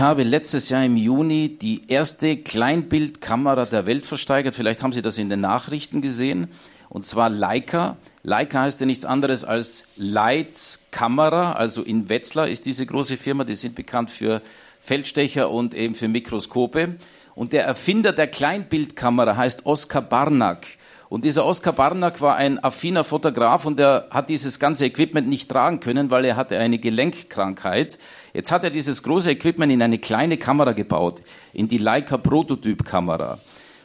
[0.00, 4.54] habe letztes Jahr im Juni die erste Kleinbildkamera der Welt versteigert.
[4.54, 6.46] Vielleicht haben Sie das in den Nachrichten gesehen.
[6.88, 7.96] Und zwar Leica.
[8.22, 11.54] Leica heißt ja nichts anderes als Lights Kamera.
[11.54, 13.42] Also in Wetzlar ist diese große Firma.
[13.42, 14.40] Die sind bekannt für
[14.78, 16.96] Feldstecher und eben für Mikroskope.
[17.34, 20.66] Und der Erfinder der Kleinbildkamera heißt Oskar Barnack.
[21.12, 25.46] Und dieser Oskar Barnack war ein affiner Fotograf und er hat dieses ganze Equipment nicht
[25.50, 27.98] tragen können, weil er hatte eine Gelenkkrankheit.
[28.32, 31.20] Jetzt hat er dieses große Equipment in eine kleine Kamera gebaut,
[31.52, 33.38] in die Leica Prototyp-Kamera.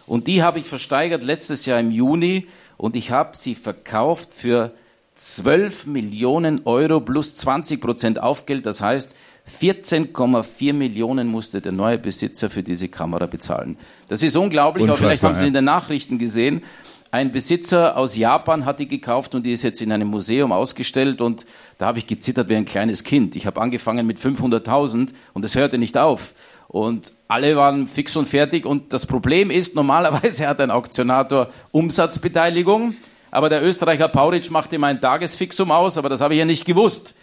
[0.05, 4.71] Und die habe ich versteigert letztes Jahr im Juni und ich habe sie verkauft für
[5.15, 8.65] 12 Millionen Euro plus 20 Prozent Aufgeld.
[8.65, 9.17] Das heißt,
[9.59, 13.77] 14,4 Millionen musste der neue Besitzer für diese Kamera bezahlen.
[14.07, 15.47] Das ist unglaublich, aber vielleicht haben Sie ja.
[15.47, 16.61] in den Nachrichten gesehen.
[17.09, 21.21] Ein Besitzer aus Japan hat die gekauft und die ist jetzt in einem Museum ausgestellt
[21.21, 21.45] und
[21.77, 23.37] da habe ich gezittert wie ein kleines Kind.
[23.37, 26.33] Ich habe angefangen mit 500.000 und es hörte nicht auf.
[26.67, 32.95] Und alle waren fix und fertig und das Problem ist, normalerweise hat ein Auktionator Umsatzbeteiligung,
[33.31, 36.65] aber der Österreicher Pauritsch macht ihm ein Tagesfixum aus, aber das habe ich ja nicht
[36.65, 37.15] gewusst.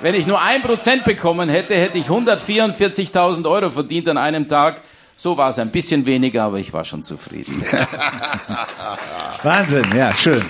[0.00, 4.80] Wenn ich nur ein Prozent bekommen hätte, hätte ich 144.000 Euro verdient an einem Tag.
[5.20, 7.60] So war es ein bisschen weniger, aber ich war schon zufrieden.
[9.42, 10.44] Wahnsinn, ja, schön.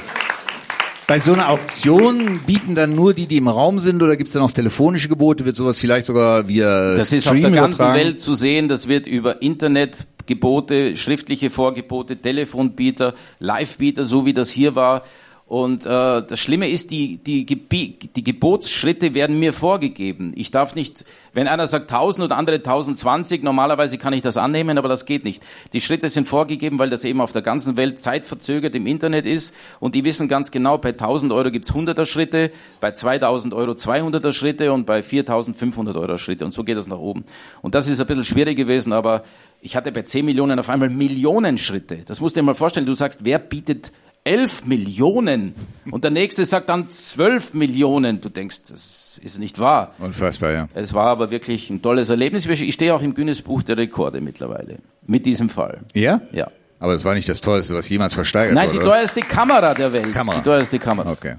[1.06, 4.34] Bei so einer Auktion bieten dann nur die, die im Raum sind, oder gibt es
[4.34, 5.46] da noch telefonische Gebote?
[5.46, 7.98] Wird sowas vielleicht sogar via Das ist Stream auf der ganzen übertragen?
[7.98, 8.68] Welt zu sehen.
[8.68, 15.02] Das wird über Internetgebote, schriftliche Vorgebote, Telefonbieter, Livebieter, so wie das hier war.
[15.48, 20.34] Und äh, das Schlimme ist, die, die, Gebi die Gebotsschritte werden mir vorgegeben.
[20.36, 24.76] Ich darf nicht, wenn einer sagt 1000 oder andere 1020, normalerweise kann ich das annehmen,
[24.76, 25.42] aber das geht nicht.
[25.72, 29.54] Die Schritte sind vorgegeben, weil das eben auf der ganzen Welt zeitverzögert im Internet ist.
[29.80, 34.34] Und die wissen ganz genau, bei 1000 Euro gibt's 100er Schritte, bei 2000 Euro 200er
[34.34, 36.44] Schritte und bei 4500 Euro Schritte.
[36.44, 37.24] Und so geht das nach oben.
[37.62, 39.22] Und das ist ein bisschen schwierig gewesen, aber
[39.62, 42.00] ich hatte bei 10 Millionen auf einmal Millionen Schritte.
[42.04, 42.84] Das musst du dir mal vorstellen.
[42.84, 43.92] Du sagst, wer bietet
[44.28, 45.54] 11 Millionen
[45.90, 48.20] und der nächste sagt dann 12 Millionen.
[48.20, 49.94] Du denkst, das ist nicht wahr.
[49.98, 50.68] Unfassbar, ja.
[50.74, 52.44] Es war aber wirklich ein tolles Erlebnis.
[52.46, 54.80] Ich stehe auch im Guinness Buch der Rekorde mittlerweile.
[55.06, 55.80] Mit diesem Fall.
[55.94, 56.20] Ja?
[56.32, 56.48] Ja.
[56.78, 58.86] Aber es war nicht das Tollste, was jemals versteigert Nein, die wurde.
[58.86, 58.96] oder?
[58.96, 60.12] teuerste Kamera der Welt.
[60.12, 60.36] Kamera.
[60.36, 61.10] Die teuerste Kamera.
[61.10, 61.36] Okay.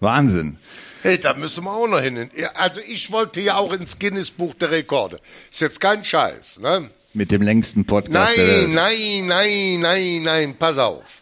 [0.00, 0.56] Wahnsinn.
[1.02, 2.28] Hey, da müssen wir auch noch hin.
[2.54, 5.18] Also ich wollte ja auch ins Guinness-Buch der Rekorde.
[5.52, 6.90] Ist jetzt kein Scheiß, ne?
[7.12, 8.68] Mit dem längsten Podcast der Welt.
[8.74, 11.13] Nein, nein, nein, nein, nein, pass auf.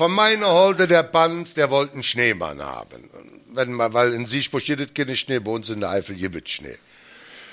[0.00, 3.10] Von meiner Holde der Banz, der wollte einen Schneemann haben.
[3.52, 6.54] Wenn man, weil in Siechburg gibt keine Schnee, bei uns in der Eifel gibt es
[6.54, 6.78] Schnee.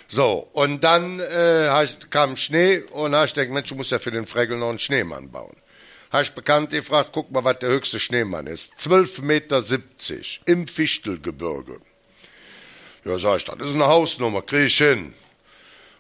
[0.07, 4.11] So, und dann äh, kam Schnee und da ich gedacht, Mensch, du musst ja für
[4.11, 5.57] den Fregel noch einen Schneemann bauen.
[6.09, 8.71] Habe ich bekannt gefragt, guck mal, was der höchste Schneemann ist.
[8.79, 9.61] 12,70 Meter
[10.45, 11.81] im Fichtelgebirge.
[13.03, 15.13] Ja, sag ich, das ist eine Hausnummer, krieg ich hin.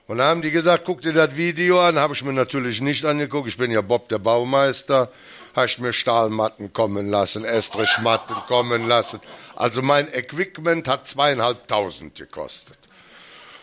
[0.07, 3.03] Und dann haben die gesagt, guck dir das Video an, habe ich mir natürlich nicht
[3.03, 3.49] angeguckt.
[3.49, 5.11] Ich bin ja Bob der Baumeister.
[5.55, 9.19] Habe ich mir Stahlmatten kommen lassen, Estrichmatten kommen lassen.
[9.55, 12.77] Also mein Equipment hat zweieinhalbtausend gekostet.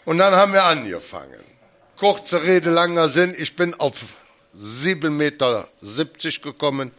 [0.05, 1.41] Und dann haben wir angefangen.
[1.97, 3.35] Kurze Rede, langer Sinn.
[3.39, 3.95] Ich bin auf
[4.61, 5.69] 7,70 Meter
[6.43, 6.91] gekommen,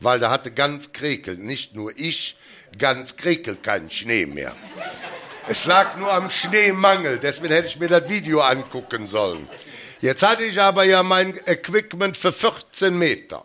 [0.00, 2.36] weil da hatte ganz Krekel, nicht nur ich,
[2.78, 4.54] ganz Krekel keinen Schnee mehr.
[5.48, 9.48] Es lag nur am Schneemangel, deswegen hätte ich mir das Video angucken sollen.
[10.00, 13.44] Jetzt hatte ich aber ja mein Equipment für 14 Meter.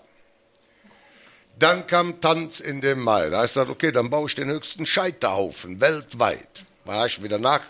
[1.62, 3.30] Dann kam Tanz in den Mai.
[3.30, 6.64] Da ich gesagt, okay, dann baue ich den höchsten Scheiterhaufen weltweit.
[6.88, 7.62] Habe ich wieder nach.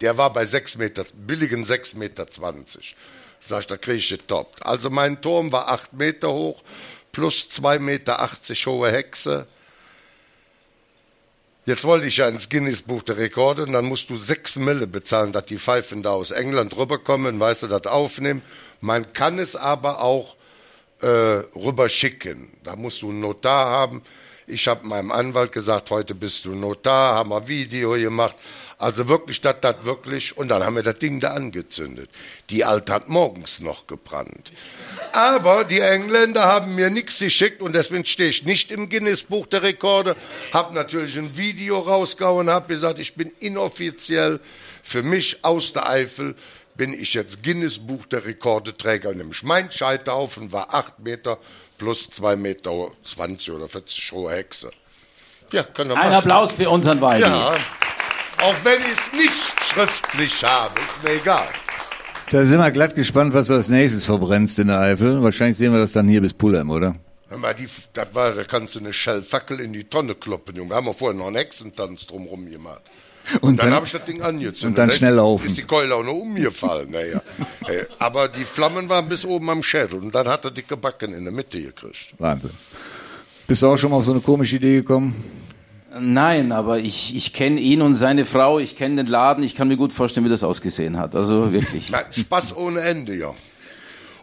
[0.00, 2.26] Der war bei 6 Meter, billigen 6,20 Meter.
[3.44, 4.64] Sag ich, da kriege ich getoppt.
[4.64, 6.62] Also mein Turm war 8 Meter hoch,
[7.10, 8.30] plus 2,80 Meter
[8.66, 9.46] hohe Hexe.
[11.66, 15.32] Jetzt wollte ich ja ins Guinness-Buch der Rekorde und dann musst du sechs Mille bezahlen,
[15.32, 18.42] dass die Pfeifen da aus England rüberkommen, weißt du, das aufnehmen.
[18.80, 20.36] Man kann es aber auch
[21.04, 22.50] äh, rüber schicken.
[22.62, 24.02] Da musst du einen Notar haben.
[24.46, 28.36] Ich habe meinem Anwalt gesagt, heute bist du Notar, haben wir Video gemacht.
[28.78, 30.36] Also wirklich, das, das wirklich.
[30.36, 32.10] Und dann haben wir das Ding da angezündet.
[32.50, 34.52] Die Alte hat morgens noch gebrannt.
[35.12, 39.62] Aber die Engländer haben mir nichts geschickt und deswegen stehe ich nicht im Guinness-Buch der
[39.62, 40.16] Rekorde.
[40.52, 44.40] Habe natürlich ein Video rausgehauen, habe gesagt, ich bin inoffiziell
[44.82, 46.34] für mich aus der Eifel
[46.76, 49.14] bin ich jetzt Guinness-Buch der Rekordeträger.
[49.14, 51.38] Nämlich mein Scheiterhaufen war 8 Meter
[51.78, 54.70] plus 2 Meter 20 oder 40 hohe Hexe.
[55.52, 56.14] Ja, können wir Ein machen.
[56.14, 57.22] Applaus für unseren Waldi.
[57.22, 57.54] Ja.
[58.42, 61.48] Auch wenn ich es nicht schriftlich habe, ist mir egal.
[62.30, 65.22] Da sind wir glatt gespannt, was du als nächstes verbrennst in der Eifel.
[65.22, 66.96] Wahrscheinlich sehen wir das dann hier bis Pullheim, oder?
[67.28, 70.70] Hör mal, die, das war, da kannst du eine Schellfackel in die Tonne kloppen, Junge.
[70.70, 72.82] Da haben wir vorher noch einen Hexentanz drumherum gemacht.
[73.34, 74.64] Und, und dann, dann habe ich das Ding angezündet.
[74.64, 75.46] Und dann schnell laufen.
[75.46, 77.22] Ist die Keule auch noch umgefallen, naja.
[77.66, 81.14] Äh, aber die Flammen waren bis oben am Schädel und dann hat er dicke Backen
[81.14, 82.12] in der Mitte gekriegt.
[82.18, 82.50] Wahnsinn.
[83.46, 85.14] Bist du auch schon mal auf so eine komische Idee gekommen?
[85.98, 89.68] Nein, aber ich, ich kenne ihn und seine Frau, ich kenne den Laden, ich kann
[89.68, 91.14] mir gut vorstellen, wie das ausgesehen hat.
[91.14, 91.90] Also wirklich.
[91.90, 93.34] Nein, Spaß ohne Ende, ja.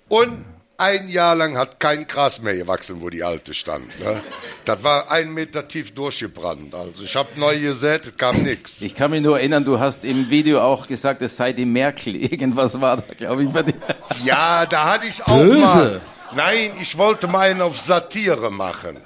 [0.08, 0.46] Und
[0.82, 4.00] ein Jahr lang hat kein Gras mehr gewachsen, wo die alte stand.
[4.00, 4.22] Ne?
[4.66, 6.74] Das war ein Meter tief durchgebrannt.
[6.74, 8.82] Also ich habe neu gesät, es kam nichts.
[8.82, 12.16] Ich kann mich nur erinnern, du hast im Video auch gesagt, es sei die Merkel.
[12.32, 13.76] Irgendwas war da, glaube ich, bei dir.
[14.24, 15.62] Ja, da hatte ich auch Böse.
[15.62, 16.02] mal.
[16.34, 18.98] Nein, ich wollte meinen auf Satire machen.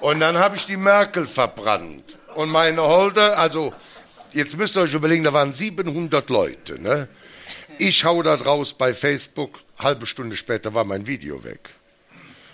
[0.00, 2.16] Und dann habe ich die Merkel verbrannt.
[2.34, 3.74] Und meine Holde, also,
[4.32, 7.08] jetzt müsst ihr euch überlegen, da waren 700 Leute, ne?
[7.78, 11.70] Ich hau das raus bei Facebook, halbe Stunde später war mein Video weg.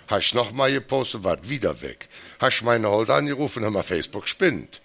[0.07, 2.09] Habe ich nochmal gepostet, war wieder weg.
[2.39, 4.81] Habe ich meine Holde angerufen, hör mal, Facebook spinnt.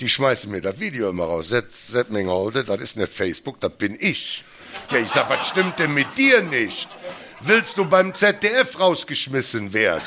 [0.00, 1.48] Die schmeißen mir das Video immer raus.
[1.48, 4.44] Setz mir Holde, das ist nicht Facebook, das bin ich.
[4.90, 6.88] Ja, ich sag, was stimmt denn mit dir nicht?
[7.40, 10.02] Willst du beim ZDF rausgeschmissen werden?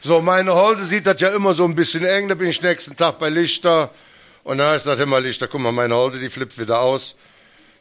[0.00, 2.28] So, meine Holde sieht das ja immer so ein bisschen eng.
[2.28, 3.90] Da bin ich nächsten Tag bei Lichter.
[4.44, 5.46] Und da ist das immer Lichter.
[5.48, 7.16] Guck mal, meine Holde, die flippt wieder aus.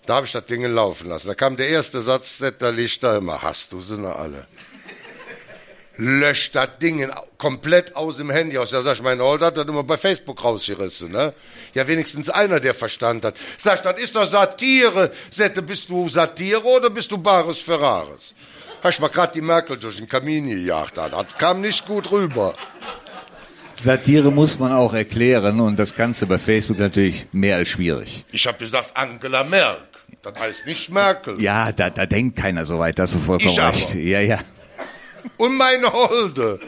[0.09, 1.27] Da habe ich das Ding laufen lassen.
[1.27, 3.43] Da kam der erste Satz, der Lichter immer.
[3.43, 4.47] Hast du sie noch alle?
[5.97, 8.71] Löscht das Ding komplett aus dem Handy aus.
[8.71, 11.31] Ja, sag ich, meine Holde hat das immer bei Facebook rausgerissen, ne?
[11.75, 13.35] Ja, wenigstens einer, der Verstand hat.
[13.59, 15.11] Sag ich, das ist doch Satire.
[15.29, 18.33] Sette, bist du Satire oder bist du Bares Ferraris?
[18.81, 20.97] Hast du mal gerade die Merkel durch den Kamin gejagt.
[20.97, 22.55] Das kam nicht gut rüber.
[23.75, 28.25] Satire muss man auch erklären und das Ganze bei Facebook natürlich mehr als schwierig.
[28.31, 29.83] Ich habe gesagt Angela Merkel.
[30.21, 31.41] Das heißt nicht Merkel.
[31.41, 33.91] Ja, da, da denkt keiner so weit, das ist vollkommen ich recht.
[33.91, 33.99] Aber.
[33.99, 34.39] Ja, ja.
[35.37, 36.59] Und meine Holde.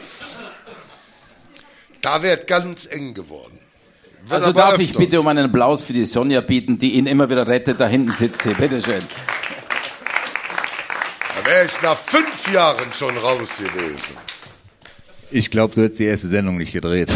[2.00, 3.58] Da wird ganz eng geworden.
[4.22, 4.86] Wird also darf öfters.
[4.86, 7.80] ich bitte um einen Applaus für die Sonja bieten, die ihn immer wieder rettet.
[7.80, 8.54] Da hinten sitzt sie.
[8.54, 9.02] Bitteschön
[11.44, 14.16] wäre ich nach fünf Jahren schon raus gewesen.
[15.30, 17.10] Ich glaube, du hättest die erste Sendung nicht gedreht.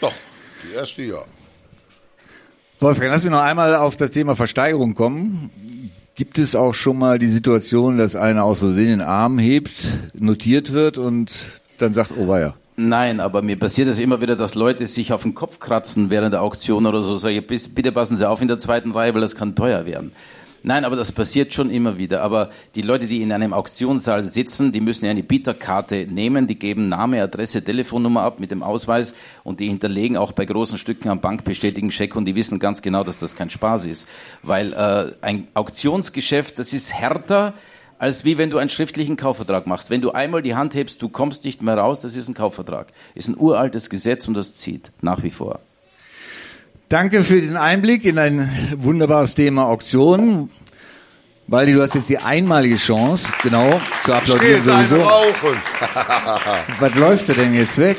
[0.00, 0.14] Doch,
[0.62, 1.24] die erste ja.
[2.82, 5.50] Wolfgang, lass mich noch einmal auf das Thema Versteigerung kommen.
[6.14, 9.70] Gibt es auch schon mal die Situation, dass einer aus Versehen den Arm hebt,
[10.18, 11.30] notiert wird und
[11.76, 12.54] dann sagt, oh weia?
[12.76, 16.32] Nein, aber mir passiert es immer wieder, dass Leute sich auf den Kopf kratzen während
[16.32, 17.16] der Auktion oder so.
[17.16, 20.12] Sag ich, bitte passen Sie auf in der zweiten Reihe, weil das kann teuer werden.
[20.62, 22.22] Nein, aber das passiert schon immer wieder.
[22.22, 26.58] Aber die Leute, die in einem Auktionssaal sitzen, die müssen ja eine Bieterkarte nehmen, die
[26.58, 31.08] geben Name, Adresse, Telefonnummer ab mit dem Ausweis und die hinterlegen auch bei großen Stücken
[31.08, 34.06] am Bankbestätigen Scheck und die wissen ganz genau, dass das kein Spaß ist.
[34.42, 37.54] Weil äh, ein Auktionsgeschäft, das ist härter,
[37.98, 39.88] als wie wenn du einen schriftlichen Kaufvertrag machst.
[39.90, 42.88] Wenn du einmal die Hand hebst, du kommst nicht mehr raus, das ist ein Kaufvertrag.
[43.14, 45.60] Ist ein uraltes Gesetz und das zieht nach wie vor.
[46.90, 50.50] Danke für den Einblick in ein wunderbares Thema Auktion.
[51.46, 54.96] Waldi, du hast jetzt die einmalige Chance, genau, zu applaudieren sowieso.
[56.80, 57.96] Was läuft da denn jetzt weg?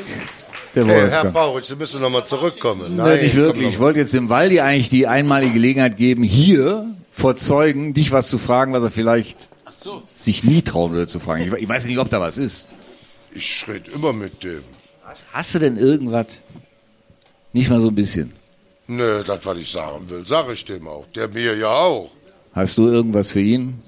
[0.74, 2.94] Der hey, Herr Bauritsch, Sie müssen nochmal zurückkommen.
[2.94, 3.66] Nein, Nein nicht wirklich.
[3.66, 8.28] Ich wollte jetzt dem Waldi eigentlich die einmalige Gelegenheit geben, hier vor Zeugen dich was
[8.28, 10.02] zu fragen, was er vielleicht so.
[10.04, 11.40] sich nie trauen würde zu fragen.
[11.40, 12.68] Ich, ich weiß nicht, ob da was ist.
[13.34, 14.60] Ich rede immer mit dem.
[15.06, 16.26] Was hast du denn irgendwas?
[17.54, 18.34] Nicht mal so ein bisschen.
[18.86, 21.06] Nö, das, was ich sagen will, sage ich dem auch.
[21.14, 22.10] Der mir ja auch.
[22.52, 23.82] Hast du irgendwas für ihn?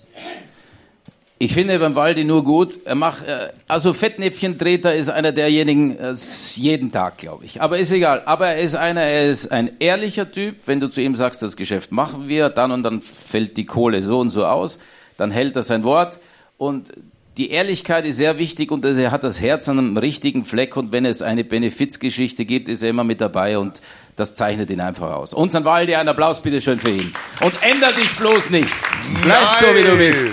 [1.38, 6.14] Ich finde beim Waldi nur gut, er macht, äh, also Fettnäpfchentreter ist einer derjenigen, äh,
[6.54, 7.60] jeden Tag, glaube ich.
[7.60, 8.22] Aber ist egal.
[8.24, 10.56] Aber er ist einer, er ist ein ehrlicher Typ.
[10.66, 14.02] Wenn du zu ihm sagst, das Geschäft machen wir, dann und dann fällt die Kohle
[14.02, 14.78] so und so aus,
[15.18, 16.18] dann hält er sein Wort.
[16.56, 16.92] Und
[17.36, 20.92] die Ehrlichkeit ist sehr wichtig und er hat das Herz an einem richtigen Fleck und
[20.92, 23.80] wenn es eine Benefizgeschichte gibt, ist er immer mit dabei und
[24.16, 25.32] das zeichnet ihn einfach aus.
[25.34, 27.12] Unser Waldi, ein Applaus bitte schön für ihn.
[27.40, 28.74] Und änder dich bloß nicht.
[29.22, 29.54] Bleib Nein.
[29.60, 30.28] so, wie du bist.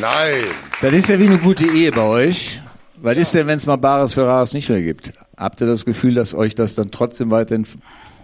[0.00, 0.44] Nein.
[0.80, 2.60] Das ist ja wie eine gute Ehe bei euch.
[2.96, 5.12] Was ist denn, wenn es mal Bares für Rares nicht mehr gibt?
[5.36, 7.66] Habt ihr das Gefühl, dass euch das dann trotzdem weiterhin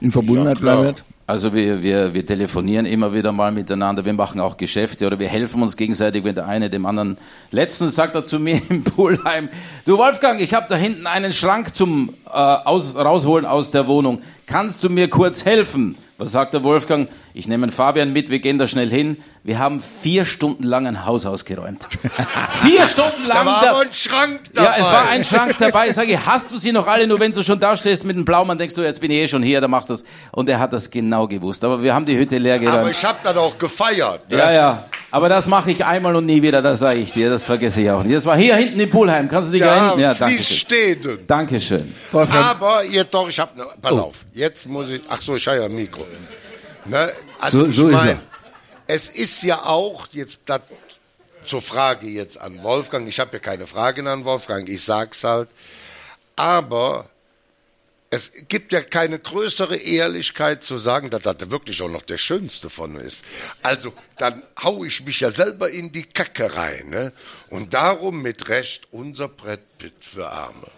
[0.00, 1.04] in Verbundenheit ja, bleibt?
[1.24, 5.28] Also wir, wir, wir telefonieren immer wieder mal miteinander, wir machen auch Geschäfte oder wir
[5.28, 7.16] helfen uns gegenseitig, wenn der eine dem anderen.
[7.52, 9.48] Letztens sagt er zu mir im Poolheim,
[9.84, 14.20] du Wolfgang, ich habe da hinten einen Schrank zum äh, aus, rausholen aus der Wohnung.
[14.46, 15.96] Kannst du mir kurz helfen?
[16.18, 17.08] Was sagt der Wolfgang?
[17.34, 19.16] Ich nehme Fabian mit, wir gehen da schnell hin.
[19.44, 21.88] Wir haben vier Stunden lang ein Haus ausgeräumt.
[22.62, 23.44] vier Stunden lang.
[23.44, 24.68] Da war aber ein Schrank dabei.
[24.68, 25.88] Ja, es war ein Schrank dabei.
[25.88, 27.08] Ich sage, hast du sie noch alle?
[27.08, 29.26] Nur wenn du schon da stehst mit dem Blaumann, denkst du, jetzt bin ich eh
[29.26, 30.04] schon hier, da machst du es.
[30.30, 31.64] Und er hat das genau gewusst.
[31.64, 32.78] Aber wir haben die Hütte leer geräumt.
[32.78, 34.30] Aber ich habe dann auch gefeiert.
[34.30, 34.38] Ne?
[34.38, 34.84] Ja, ja.
[35.10, 37.28] Aber das mache ich einmal und nie wieder, das sage ich dir.
[37.28, 38.16] Das vergesse ich auch nicht.
[38.16, 39.28] Das war hier hinten im Poolheim.
[39.28, 39.98] Kannst du dich ja, erinnern?
[39.98, 40.56] Ja, danke schön.
[40.56, 41.18] stehen.
[41.26, 41.94] Dankeschön.
[42.12, 44.02] Aber jetzt doch, ich habe, ne, pass oh.
[44.02, 44.14] auf.
[44.34, 46.06] Jetzt muss ich, ach so, ich habe ja ein Mikro.
[46.84, 47.12] Ne?
[47.40, 48.31] Also so, so ich mein, ist er.
[48.94, 50.60] Es ist ja auch jetzt das,
[51.44, 53.08] zur Frage jetzt an Wolfgang.
[53.08, 55.48] Ich habe ja keine Fragen an Wolfgang, ich sag's halt.
[56.36, 57.08] Aber
[58.10, 62.68] es gibt ja keine größere Ehrlichkeit zu sagen, dass das wirklich auch noch der Schönste
[62.68, 63.24] von ist.
[63.62, 66.90] Also, dann hau ich mich ja selber in die Kacke rein.
[66.90, 67.14] Ne?
[67.48, 69.62] Und darum mit Recht unser Brett
[70.00, 70.70] für Arme.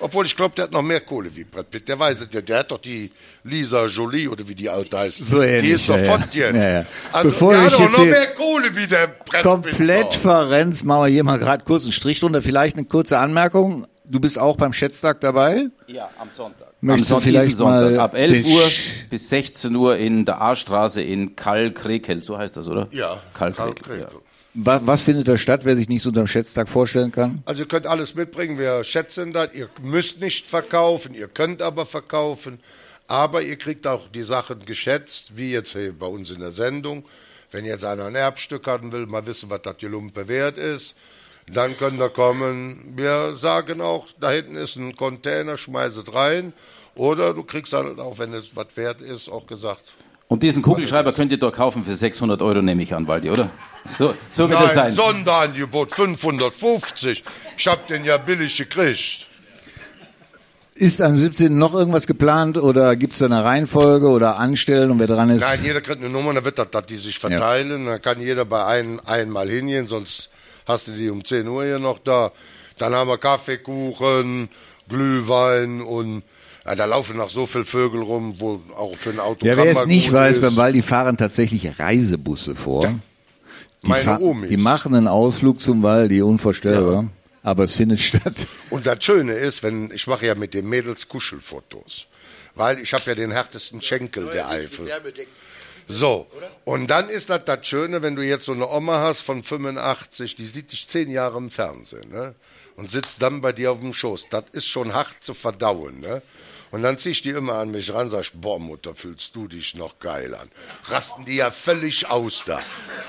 [0.00, 1.88] Obwohl ich glaube, der hat noch mehr Kohle wie Brad Pitt.
[1.88, 3.10] Der weiß es ja, der hat doch die
[3.44, 5.24] Lisa Jolie oder wie die alte heißt.
[5.24, 6.56] So ähnlich, die ist doch ja, von jetzt.
[6.56, 6.86] Ja, ja.
[7.12, 11.08] Also, Bevor der hat doch noch mehr Kohle wie der Brad Komplett verrennt, machen wir
[11.08, 12.42] hier mal gerade kurz einen Strich drunter.
[12.42, 13.86] Vielleicht eine kurze Anmerkung.
[14.04, 15.66] Du bist auch beim Schätztag dabei?
[15.86, 16.68] Ja, am Sonntag.
[16.80, 18.62] Möchtest am du vielleicht Sonntag, mal ab 11 Uhr
[19.10, 22.88] bis 16 Uhr in der A-Straße in Kalkrekel, so heißt das, oder?
[22.90, 23.20] Ja.
[23.34, 24.00] Kalkrekel.
[24.00, 24.08] Ja.
[24.54, 27.42] Was findet da statt, wer sich nicht so unter dem Schätztag vorstellen kann?
[27.44, 29.54] Also ihr könnt alles mitbringen, wir schätzen das.
[29.54, 32.58] Ihr müsst nicht verkaufen, ihr könnt aber verkaufen.
[33.06, 37.04] Aber ihr kriegt auch die Sachen geschätzt, wie jetzt bei uns in der Sendung.
[37.52, 40.94] Wenn jetzt einer ein Erbstück haben will, mal wissen, was das die Lumpe wert ist,
[41.52, 42.94] dann könnt ihr kommen.
[42.96, 46.52] Wir sagen auch, da hinten ist ein Container, schmeißet rein.
[46.94, 49.94] Oder du kriegst dann auch, wenn es was wert ist, auch gesagt,
[50.30, 53.50] und diesen Kugelschreiber könnt ihr doch kaufen für 600 Euro, nehme ich an, Waldi, oder?
[53.98, 54.94] So, so wird es sein.
[54.94, 57.24] Sonderangebot 550.
[57.58, 59.26] Ich hab den ja billig gekriegt.
[60.76, 61.58] Ist am 17.
[61.58, 65.40] noch irgendwas geplant oder gibt es da eine Reihenfolge oder Anstellen und wer dran ist?
[65.40, 67.84] Nein, jeder kriegt eine Nummer, dann wird das, dass die sich verteilen.
[67.84, 67.90] Ja.
[67.90, 70.30] Dann kann jeder bei einem einmal hingehen, sonst
[70.64, 72.30] hast du die um 10 Uhr hier noch da.
[72.78, 74.48] Dann haben wir Kaffeekuchen,
[74.88, 76.22] Glühwein und
[76.64, 79.64] ja, da laufen noch so viele Vögel rum, wo auch für ein Auto Ja, wer
[79.66, 80.42] es nicht weiß, ist.
[80.42, 82.84] beim Waldi fahren tatsächlich Reisebusse vor.
[82.84, 82.94] Ja.
[83.82, 84.48] Die, Meine Omi.
[84.48, 87.02] die machen einen Ausflug zum Waldi, unvorstellbar.
[87.04, 87.08] Ja.
[87.42, 88.46] Aber es findet statt.
[88.68, 92.06] Und das Schöne ist, wenn ich mache ja mit den Mädels Kuschelfotos,
[92.54, 94.86] weil ich habe ja den härtesten Schenkel der Eifel.
[95.88, 96.26] So,
[96.64, 100.36] und dann ist das das Schöne, wenn du jetzt so eine Oma hast von 85,
[100.36, 102.34] die sieht dich zehn Jahre im Fernsehen, ne?
[102.76, 104.28] Und sitzt dann bei dir auf dem Schoß.
[104.30, 106.22] Das ist schon hart zu verdauen, ne?
[106.70, 109.74] Und dann zieh ich die immer an mich ran, sag boah, Mutter, fühlst du dich
[109.74, 110.48] noch geil an.
[110.84, 112.60] Rasten die ja völlig aus da.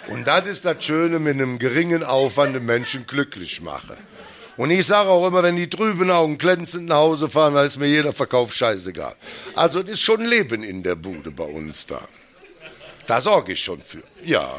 [0.08, 3.98] Und das ist das Schöne, mit einem geringen Aufwand den Menschen glücklich machen.
[4.58, 7.78] Und ich sage auch immer, wenn die trüben Augen glänzend nach Hause fahren, dann ist
[7.78, 9.16] mir jeder Verkauf scheißegal.
[9.56, 12.02] Also es ist schon Leben in der Bude bei uns da.
[13.08, 14.04] Da sorge ich schon für.
[14.24, 14.52] Ja.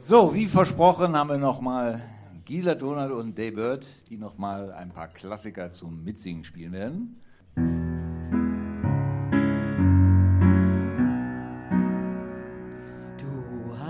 [0.00, 2.02] So, wie versprochen haben wir nochmal
[2.44, 7.91] Gisela Donald und Dave Bird, die nochmal ein paar Klassiker zum Mitsingen spielen werden.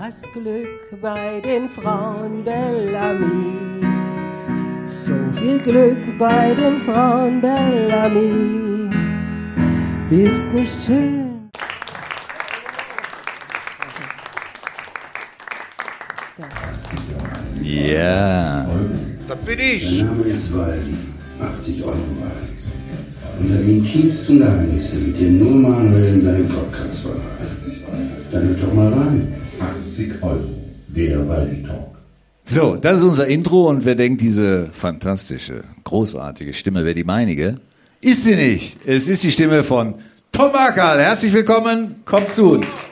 [0.03, 3.55] Du hast Glück bei den Frauen Bellamy.
[4.83, 8.89] So viel Glück bei den Frauen Bellamy.
[10.09, 11.49] Bist nicht schön.
[17.61, 18.67] Ja.
[19.25, 20.03] Das bin Mein ich.
[20.03, 20.97] Name ist Waldi,
[21.39, 23.39] 80 Euro wert.
[23.39, 27.21] Unsere intimsten Geheimnisse mit dir nur Manuel in seinem Podcast verraten.
[28.33, 29.42] Dann hört doch mal rein.
[29.93, 30.39] 80 Euro.
[30.87, 31.95] Der Waldi Talk.
[32.45, 37.59] So, das ist unser Intro und wer denkt, diese fantastische, großartige Stimme wäre die meinige?
[38.01, 38.77] Ist sie nicht.
[38.85, 39.95] Es ist die Stimme von
[40.31, 40.99] Tom Ackerl.
[40.99, 42.87] Herzlich willkommen, kommt zu uns.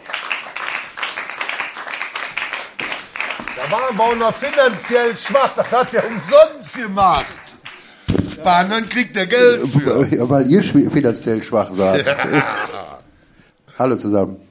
[3.57, 5.53] Da waren wir auch noch finanziell schwach.
[5.55, 7.25] Das hat er umsonst gemacht.
[8.43, 10.07] Bahnen kriegt er Geld für.
[10.15, 12.05] Ja, weil ihr finanziell schwach seid.
[13.77, 14.50] Hallo zusammen.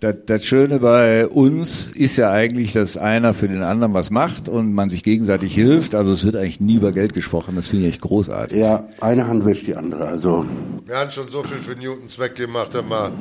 [0.00, 4.48] Das, das Schöne bei uns ist ja eigentlich, dass einer für den anderen was macht
[4.48, 5.94] und man sich gegenseitig hilft.
[5.94, 7.54] Also es wird eigentlich nie über Geld gesprochen.
[7.54, 8.58] Das finde ich echt großartig.
[8.58, 10.06] Ja, eine Hand wäscht die andere.
[10.06, 10.46] Also,
[10.86, 12.74] Wir haben schon so viel für Newtons Zweck gemacht.
[12.74, 13.12] Immer,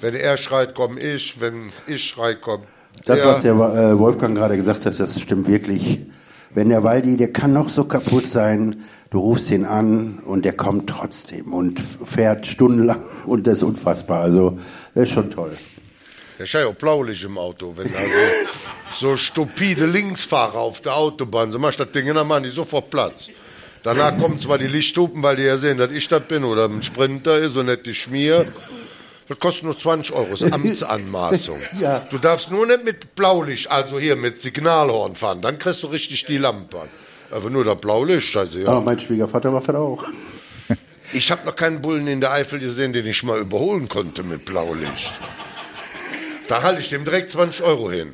[0.00, 1.40] wenn er schreit, komm ich.
[1.40, 2.64] Wenn ich schrei, kommt
[3.04, 6.00] das, was der äh, Wolfgang gerade gesagt hat, das stimmt wirklich.
[6.52, 10.52] Wenn der Waldi, der kann noch so kaputt sein, du rufst ihn an und der
[10.52, 14.22] kommt trotzdem und fährt stundenlang und das ist unfassbar.
[14.22, 14.58] Also,
[14.94, 15.52] das ist schon toll.
[16.40, 17.74] Der ist ja auch blaulich im Auto.
[17.76, 18.08] Wenn also
[18.92, 22.88] so stupide Linksfahrer auf der Autobahn sind, machst das Ding in der Mann, die sofort
[22.88, 23.28] Platz.
[23.82, 26.82] Danach kommen zwar die Lichthupen, weil die ja sehen, dass ich das bin oder ein
[26.82, 28.50] Sprinter ist und nicht die Schmier.
[29.28, 31.58] Das kostet nur 20 Euro, das ist Amtsanmaßung.
[31.78, 32.06] Ja.
[32.08, 36.24] Du darfst nur nicht mit Blaulicht, also hier mit Signalhorn fahren, dann kriegst du richtig
[36.24, 36.88] die Lampe an.
[37.32, 38.68] Aber nur das Blaulicht, also ja.
[38.68, 40.04] Aber mein Schwiegervater macht das auch.
[41.12, 44.46] Ich habe noch keinen Bullen in der Eifel gesehen, den ich mal überholen konnte mit
[44.46, 45.12] Blaulicht.
[46.50, 48.08] Da halte ich dem direkt 20 Euro hin.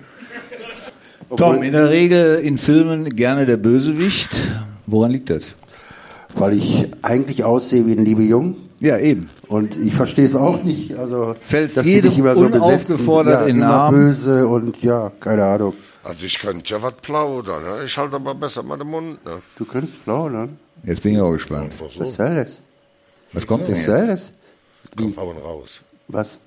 [1.39, 4.31] Tom, in der Regel in Filmen gerne der Bösewicht.
[4.85, 5.45] Woran liegt das?
[6.35, 8.57] Weil ich eigentlich aussehe wie ein liebe Jung.
[8.79, 9.31] Ja, eben.
[9.49, 10.95] Und ich verstehe es auch nicht.
[10.99, 13.95] Also, Fällst dass sie jedem dich immer so unaufgefordert ja, in den immer Arm.
[13.95, 15.73] böse und ja, keine Ahnung.
[16.05, 17.63] Also ich könnte ja was plaudern.
[17.63, 17.85] Ne?
[17.87, 19.25] Ich halte aber besser mal den Mund.
[19.25, 19.33] Ne?
[19.57, 20.59] Du kannst plaudern.
[20.85, 21.73] Jetzt bin ich auch gespannt.
[21.73, 22.05] Einfach Was so.
[22.05, 22.61] soll das?
[23.33, 24.11] Was kommt denn Was soll jetzt?
[24.11, 24.33] das?
[24.95, 25.81] Komm, hauen raus.
[26.09, 26.39] Was?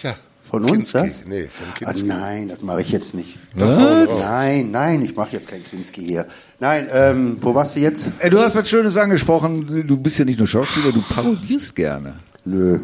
[0.00, 0.14] Ja.
[0.42, 0.98] Von uns Kinski.
[1.20, 1.20] das?
[1.26, 2.06] Nee, von Ah, Kinski.
[2.08, 3.38] nein, das mache ich jetzt nicht.
[3.54, 6.26] Nein, nein, ich mache jetzt kein Kinski hier.
[6.58, 8.10] Nein, ähm, wo warst du jetzt?
[8.18, 9.84] Ey, du hast was Schönes angesprochen.
[9.86, 12.14] Du bist ja nicht nur Schauspieler, du parodierst gerne.
[12.44, 12.78] Nö.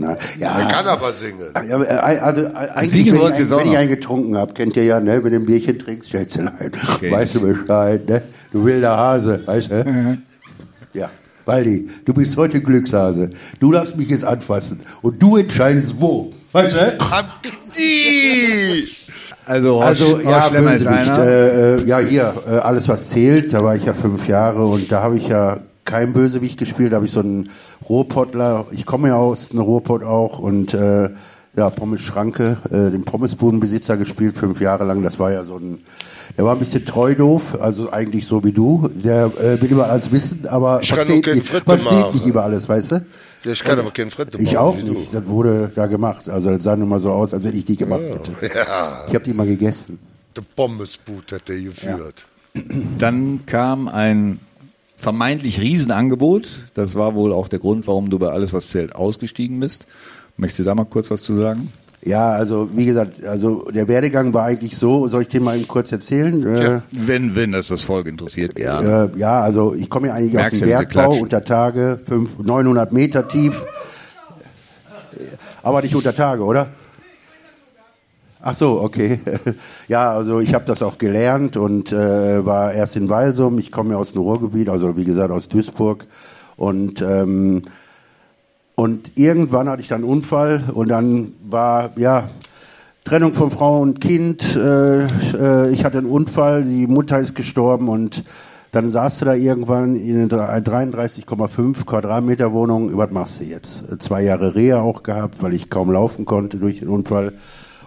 [0.00, 1.50] Er Ja, kann aber singen.
[1.54, 1.86] ja, äh,
[2.18, 5.22] also äh, eigentlich, Singen wenn, ich, wenn ich einen getrunken habe, kennt ihr ja, ne,
[5.22, 7.12] wenn du ein Bierchen trinkst, Schätzelein, Okay.
[7.12, 8.22] weißt du Bescheid, ne?
[8.52, 10.18] Du wilder Hase, weißt du?
[10.94, 11.10] Ja,
[11.44, 13.30] Waldi, du bist heute Glückshase.
[13.60, 17.00] Du darfst mich jetzt anfassen und du entscheidest wo, weißt du?
[17.00, 18.88] Am Knie!
[19.44, 21.18] Also, Also Horst, ja, Horst Schlemmer ist einer.
[21.18, 23.52] Äh, äh, ja, hier, äh, alles was zählt.
[23.52, 26.92] Da war ich ja fünf Jahre und da habe ich ja kein Bösewicht gespielt.
[26.92, 27.50] Da habe ich so einen
[27.88, 28.66] Ruhrpottler.
[28.72, 31.10] Ich komme ja aus einem Ruhrpott auch und äh,
[31.56, 35.02] ja, Pommes Schranke, äh, den Pommesbudenbesitzer gespielt, fünf Jahre lang.
[35.02, 35.78] Das war ja so ein,
[36.36, 38.90] der war ein bisschen treu doof, also eigentlich so wie du.
[38.92, 42.92] Der äh, will über alles wissen, aber Ich versteht, nicht, versteht nicht über alles, weißt
[42.92, 43.06] du?
[43.46, 45.12] Ich kann aber keinen Fritte Ich auch nicht.
[45.12, 46.28] Das wurde da gemacht.
[46.28, 48.32] Also das sah nun mal so aus, als wenn ich die gemacht hätte.
[48.54, 49.98] Ja, Ich habe die mal gegessen.
[50.36, 52.26] der Pommesboot hat er geführt.
[52.98, 54.40] Dann kam ein
[54.96, 56.60] vermeintlich Riesenangebot.
[56.74, 59.86] Das war wohl auch der Grund, warum du bei alles, was zählt, ausgestiegen bist.
[60.38, 61.72] Möchtest du da mal kurz was zu sagen?
[62.06, 65.66] Ja, also wie gesagt, also der Werdegang war eigentlich so, soll ich den mal eben
[65.66, 66.46] kurz erzählen?
[66.46, 69.10] Äh, Wenn, wenn das das Volk interessiert, gerne.
[69.12, 72.38] äh, ja, also ich komme ja eigentlich Merkst aus dem ja, Bergbau, unter Tage, fünf,
[72.38, 73.64] 900 Meter tief.
[75.64, 76.68] Aber nicht unter Tage, oder?
[78.40, 79.18] Ach so, okay.
[79.88, 83.58] Ja, also ich habe das auch gelernt und äh, war erst in Walsum.
[83.58, 86.06] Ich komme ja aus dem Ruhrgebiet, also wie gesagt aus Duisburg.
[86.56, 87.62] Und ähm,
[88.76, 92.28] und irgendwann hatte ich dann einen Unfall und dann war, ja,
[93.04, 94.54] Trennung von Frau und Kind.
[94.54, 98.22] Äh, äh, ich hatte einen Unfall, die Mutter ist gestorben und
[98.72, 102.94] dann saß du da irgendwann in einer 33,5 Quadratmeter Wohnung.
[102.98, 104.02] Was machst du jetzt?
[104.02, 107.32] Zwei Jahre Reha auch gehabt, weil ich kaum laufen konnte durch den Unfall.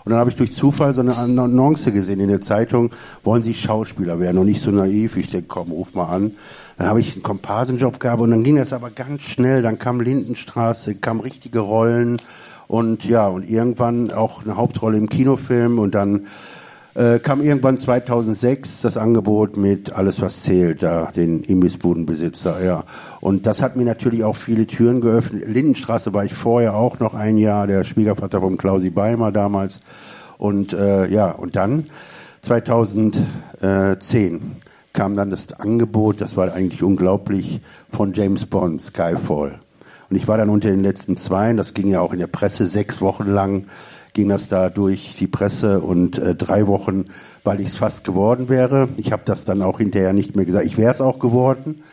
[0.06, 2.92] Und dann habe ich durch Zufall so eine Annonce gesehen in der Zeitung,
[3.24, 5.18] wollen Sie Schauspieler werden und nicht so naiv.
[5.18, 6.32] Ich denke, komm, ruf mal an.
[6.78, 9.62] Dann habe ich einen Komparsenjob gehabt und dann ging das aber ganz schnell.
[9.62, 12.18] Dann kam Lindenstraße, kamen richtige Rollen
[12.70, 16.28] Und ja, und irgendwann auch eine Hauptrolle im Kinofilm und dann
[16.96, 22.84] äh, kam irgendwann 2006 das Angebot mit Alles was zählt, da den Imbissbudenbesitzer, ja.
[23.22, 25.48] Und das hat mir natürlich auch viele Türen geöffnet.
[25.48, 29.82] Lindenstraße war ich vorher auch noch ein Jahr, der Schwiegervater von Klausi Beimer damals.
[30.38, 31.88] Und äh, ja, und dann
[32.42, 34.56] 2010
[34.94, 37.62] kam dann das Angebot, das war eigentlich unglaublich,
[37.92, 39.60] von James Bond, Skyfall.
[40.10, 42.68] Und ich war dann unter den letzten zwei, das ging ja auch in der Presse
[42.68, 43.66] sechs Wochen lang,
[44.14, 47.06] ging das da durch die Presse und äh, drei Wochen,
[47.44, 48.90] weil ich es fast geworden wäre.
[48.98, 50.66] Ich habe das dann auch hinterher nicht mehr gesagt.
[50.66, 51.84] Ich wäre es auch geworden,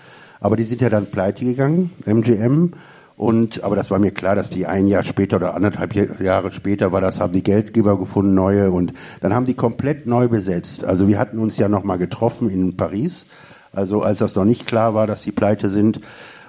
[0.40, 2.72] aber die sind ja dann pleite gegangen, MGM.
[3.16, 6.92] Und, aber das war mir klar, dass die ein Jahr später oder anderthalb Jahre später
[6.92, 10.84] war das, haben die Geldgeber gefunden, neue, und dann haben die komplett neu besetzt.
[10.84, 13.24] Also wir hatten uns ja nochmal getroffen in Paris,
[13.72, 16.00] also als das noch nicht klar war, dass die pleite sind.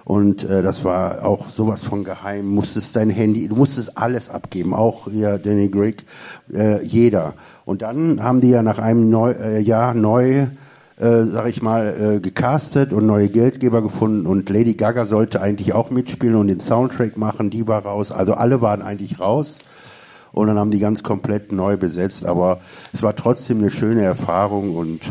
[0.07, 2.47] Und äh, das war auch sowas von geheim.
[2.47, 6.05] Musstest dein Handy, du musstest alles abgeben, auch ja, Danny Grigg,
[6.53, 7.33] äh, jeder.
[7.65, 10.47] Und dann haben die ja nach einem neu, äh, Jahr neu
[10.95, 15.73] äh, sag ich mal, äh, gecastet und neue Geldgeber gefunden und Lady Gaga sollte eigentlich
[15.73, 18.13] auch mitspielen und den Soundtrack machen, die war raus.
[18.13, 19.59] Also alle waren eigentlich raus
[20.31, 22.61] und dann haben die ganz komplett neu besetzt, aber
[22.93, 25.01] es war trotzdem eine schöne Erfahrung und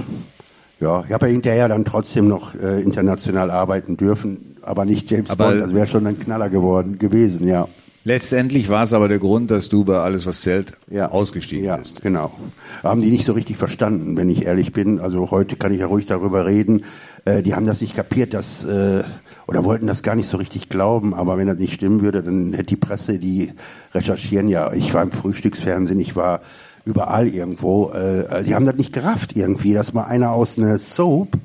[0.80, 5.31] ja, ich habe ja hinterher dann trotzdem noch äh, international arbeiten dürfen, aber nicht James
[5.31, 7.69] Aber- Bond, das wäre schon ein Knaller geworden gewesen, ja.
[8.05, 11.11] Letztendlich war es aber der Grund, dass du bei alles, was zählt, Ja.
[11.11, 12.03] ausgestiegen Ja, bist.
[12.03, 12.31] genau.
[12.85, 15.01] Haben die nicht so richtig verstanden, wenn ich ehrlich bin.
[15.01, 16.85] Also heute kann ich ja ruhig darüber reden.
[17.25, 19.03] Äh, die haben das nicht kapiert, dass, äh,
[19.49, 21.14] oder wollten das gar nicht so richtig glauben.
[21.14, 23.51] Aber wenn das nicht stimmen würde, dann hätte die Presse, die
[23.93, 24.73] recherchieren ja.
[24.73, 26.43] Ich war im Frühstücksfernsehen, ich war
[26.87, 27.91] überall irgendwo.
[27.91, 31.37] Äh, sie haben das nicht gerafft irgendwie, dass mal einer aus einer Soap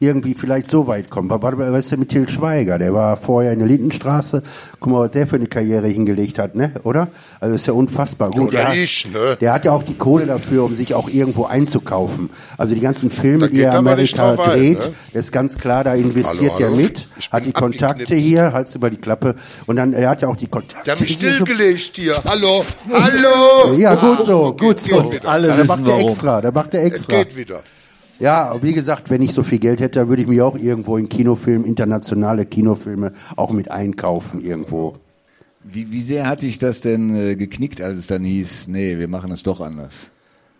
[0.00, 1.30] irgendwie vielleicht so weit kommt.
[1.30, 2.78] Was war weißt du, mit Til Schweiger?
[2.78, 4.42] Der war vorher in der Lindenstraße.
[4.86, 6.70] Guck mal, was der für eine Karriere hingelegt hat, ne?
[6.84, 7.08] Oder?
[7.40, 8.30] Also ist ja unfassbar.
[8.30, 9.36] Gut, oder der, hat- ich, ne?
[9.40, 12.30] der hat ja auch die Kohle dafür, um sich auch irgendwo einzukaufen.
[12.56, 14.92] Also die ganzen Filme, Da die er Amerika drauf ein, dreht, ne?
[15.14, 16.76] ist ganz klar, da investiert Hallo, er hallo?
[16.76, 19.34] mit, Ich hat die Kontakte hier, halt's über die Klappe.
[19.66, 20.84] Und dann, er hat ja auch die Kontakte.
[20.84, 22.22] Der hat mich stillgelegt hier.
[22.24, 23.74] Hallo, hallo.
[23.78, 25.12] Ja, gut so, Okay, gut so.
[25.24, 26.08] Alle Ja, da wissen macht er warum.
[26.08, 27.16] extra, da macht er Es extra.
[27.24, 27.60] geht wieder.
[28.18, 31.08] Ja, wie gesagt, wenn ich so viel Geld hätte, würde ich mich auch irgendwo in
[31.08, 34.94] Kinofilmen, internationale Kinofilme auch mit einkaufen irgendwo.
[35.62, 39.08] Wie, wie sehr hat dich das denn äh, geknickt, als es dann hieß, nee, wir
[39.08, 40.10] machen es doch anders?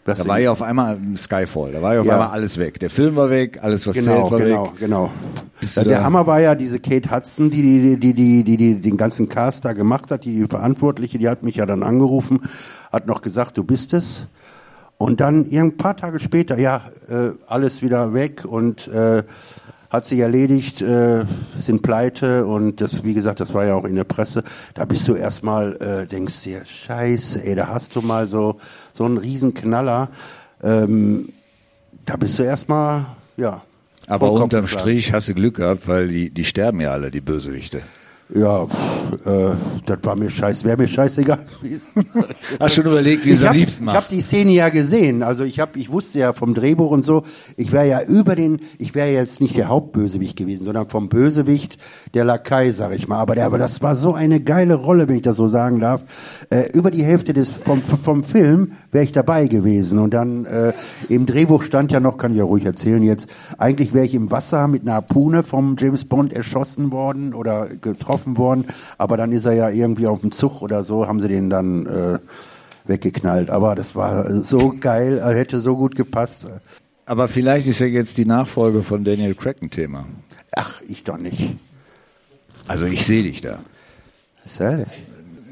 [0.05, 2.13] Das Da war ja auf einmal Skyfall, da war ja auf Ja.
[2.15, 2.79] einmal alles weg.
[2.79, 4.71] Der Film war weg, alles was Genau, zählt war genau, weg.
[4.79, 5.11] genau.
[5.75, 8.97] Ja, der Hammer war ja diese Kate Hudson, die die, die, die, die, die den
[8.97, 12.41] ganzen Cast da gemacht hat, die Verantwortliche, die hat mich ja dann angerufen,
[12.93, 14.29] hat noch gesagt, du bist es.
[14.99, 19.25] Und dann ein paar Tage später, ja, äh, alles wieder weg und äh,
[19.91, 21.25] hat sich erledigt, äh,
[21.57, 24.43] sind pleite und das, wie gesagt, das war ja auch in der Presse.
[24.75, 28.59] Da bist du erstmal, äh, denkst dir, scheiße, ey, da hast du mal so,
[28.93, 30.09] so einen riesen Knaller.
[30.63, 31.31] Ähm,
[32.05, 33.63] da bist du erstmal, ja.
[34.07, 34.67] Aber unterm.
[34.67, 37.83] Strich hast du Glück gehabt, weil die, die sterben ja alle, die Bösewichte.
[38.35, 39.55] Ja, pff, äh,
[39.87, 41.93] das war mir scheiß, wäre mir scheißegal gewesen.
[42.59, 44.11] Hast schon überlegt, wie ich es am liebsten Ich habe macht?
[44.11, 45.23] die Szene ja gesehen.
[45.23, 47.23] Also ich habe, ich wusste ja vom Drehbuch und so.
[47.57, 51.79] Ich wäre ja über den, ich wäre jetzt nicht der Hauptbösewicht gewesen, sondern vom Bösewicht
[52.15, 53.19] der Lakai, sag ich mal.
[53.21, 56.03] Aber der, aber das war so eine geile Rolle, wenn ich das so sagen darf.
[56.51, 60.01] Äh, über die Hälfte des vom vom Film wäre ich dabei gewesen.
[60.01, 60.73] Und dann äh,
[61.09, 63.29] im Drehbuch stand ja noch, kann ich ja ruhig erzählen jetzt.
[63.57, 68.16] Eigentlich wäre ich im Wasser mit einer Harpune vom James Bond erschossen worden oder getroffen
[68.25, 68.67] worden.
[68.99, 71.87] Aber dann ist er ja irgendwie auf dem Zug oder so, haben sie den dann
[71.87, 72.19] äh,
[72.87, 73.51] weggeknallt.
[73.51, 76.49] Aber das war so geil, er hätte so gut gepasst.
[77.05, 80.07] Aber vielleicht ist ja jetzt die Nachfolge von Daniel Craig ein Thema.
[80.57, 81.57] Ach, ich doch nicht.
[82.67, 83.61] Also ich sehe dich da.
[84.43, 85.03] Was soll das?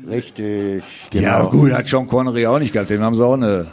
[0.09, 1.25] Richtig, genau.
[1.25, 3.67] Ja gut, hat Sean Connery auch nicht gehabt, dem haben sie auch eine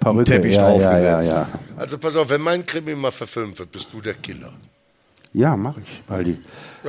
[0.00, 1.28] Perücke, Teppich ja, ja, draufgesetzt.
[1.28, 1.48] ja, ja.
[1.76, 4.52] Also pass auf, wenn mein Krimi mal verfilmt wird, bist du der Killer.
[5.34, 6.38] Ja, mache ich, Waldi.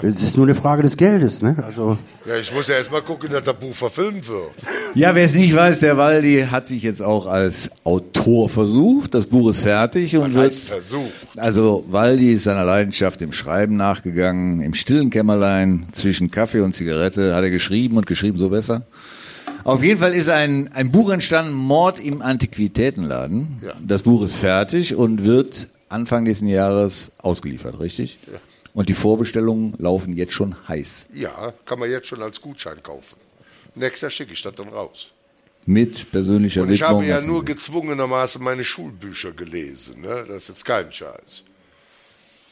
[0.01, 1.57] Es ist nur eine Frage des Geldes, ne?
[1.65, 4.51] Also Ja, ich muss ja erst mal gucken, dass das Buch verfilmt wird.
[4.95, 9.13] Ja, wer es nicht weiß, der Waldi hat sich jetzt auch als Autor versucht.
[9.13, 10.55] Das Buch ist fertig und wird.
[11.35, 14.61] Also Waldi ist seiner Leidenschaft im Schreiben nachgegangen.
[14.61, 18.83] Im stillen Kämmerlein zwischen Kaffee und Zigarette hat er geschrieben und geschrieben so besser.
[19.65, 23.59] Auf jeden Fall ist ein, ein Buch entstanden, Mord im Antiquitätenladen.
[23.65, 23.73] Ja.
[23.85, 28.19] Das Buch ist fertig und wird Anfang nächsten Jahres ausgeliefert, richtig?
[28.31, 28.39] Ja.
[28.73, 31.07] Und die Vorbestellungen laufen jetzt schon heiß.
[31.13, 33.17] Ja, kann man jetzt schon als Gutschein kaufen.
[33.75, 35.11] Nächstes Jahr schicke ich das dann raus.
[35.65, 36.97] Mit persönlicher Und ich Widmung.
[36.97, 40.01] habe ja nur gezwungenermaßen meine Schulbücher gelesen.
[40.01, 40.25] Ne?
[40.27, 41.43] Das ist jetzt kein Scheiß.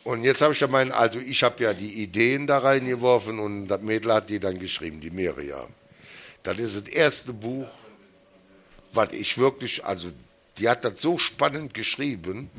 [0.03, 3.67] Und jetzt habe ich ja meinen, also ich habe ja die Ideen da reingeworfen und
[3.67, 5.67] das Mädel hat die dann geschrieben, die Miriam.
[6.43, 7.67] Das ist das erste Buch,
[8.93, 10.09] was ich wirklich, also
[10.57, 12.49] die hat das so spannend geschrieben,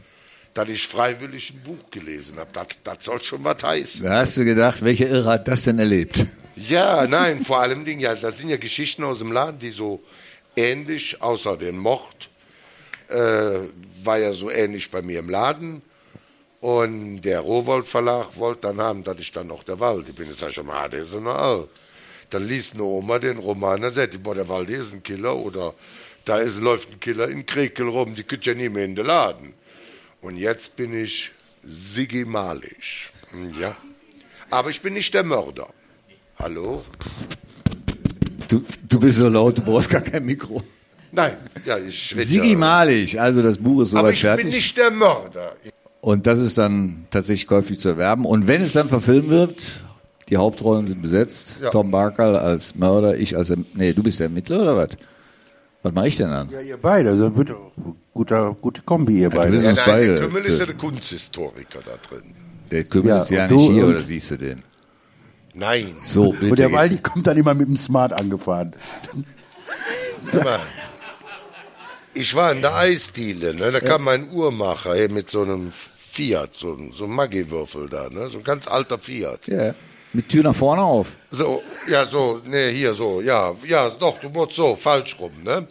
[0.58, 2.50] dass ich freiwillig ein Buch gelesen habe.
[2.52, 4.02] Das, das soll schon was heißen.
[4.02, 6.26] Da hast du gedacht, welche Irre hat das denn erlebt?
[6.56, 10.02] Ja, nein, vor allem Dingen, ja, das sind ja Geschichten aus dem Laden, die so
[10.56, 12.28] ähnlich, außer den Mord,
[13.08, 13.60] äh,
[14.02, 15.80] war ja so ähnlich bei mir im Laden.
[16.60, 20.08] Und der Rowold Verlag wollte dann haben, dass ich dann noch der Wald.
[20.08, 21.68] Ich bin jetzt schon mal, der ist so noch alt.
[22.30, 25.36] Dann liest eine Oma den Roman, dann sagt die, boah, der Wald ist ein Killer
[25.36, 25.74] oder
[26.24, 29.06] da ist, läuft ein Killer in Krekel rum, die könnt ja nie mehr in den
[29.06, 29.54] Laden.
[30.20, 31.30] Und jetzt bin ich
[31.66, 33.10] Siggi Malisch.
[33.60, 33.76] Ja.
[34.50, 35.68] Aber ich bin nicht der Mörder.
[36.38, 36.84] Hallo?
[38.48, 40.62] Du, du bist so laut, du brauchst gar kein Mikro.
[41.12, 42.54] Nein, ja, ich rede Sigi.
[42.54, 44.44] Malig, also das Buch ist Aber soweit ich fertig.
[44.46, 45.56] bin nicht der Mörder.
[46.00, 48.24] Und das ist dann tatsächlich käuflich zu erwerben.
[48.24, 49.56] Und wenn es dann verfilmt wird,
[50.28, 51.58] die Hauptrollen sind besetzt.
[51.60, 51.70] Ja.
[51.70, 54.90] Tom Barkerl als Mörder, ich als, Erm- nee, du bist der Ermittler oder was?
[55.82, 56.50] Was mache ich denn dann?
[56.50, 57.52] Ja, ihr beide, also wird
[58.12, 59.58] guter, gute Kombi, ihr beide.
[59.58, 60.14] Ja, nein, beide.
[60.14, 62.34] der Kümmel ist ja der Kunsthistoriker da drin.
[62.70, 64.62] Der Kümmel Ja, ist ja nicht du hier, oder siehst du den?
[65.54, 65.96] Nein.
[66.04, 66.50] So, bitte.
[66.50, 68.74] Und der Waldi kommt dann immer mit dem Smart angefahren.
[72.14, 73.70] Ich war in der Eisdiele, ne?
[73.70, 78.28] da kam mein Uhrmacher hey, mit so einem Fiat, so, so ein Maggi-Würfel da, ne?
[78.28, 79.46] so ein ganz alter Fiat.
[79.46, 79.74] Ja.
[80.12, 81.08] Mit Tür nach vorne auf.
[81.30, 85.66] So, ja, so, ne, hier so, ja, ja, doch, du musst so, falsch rum, ne?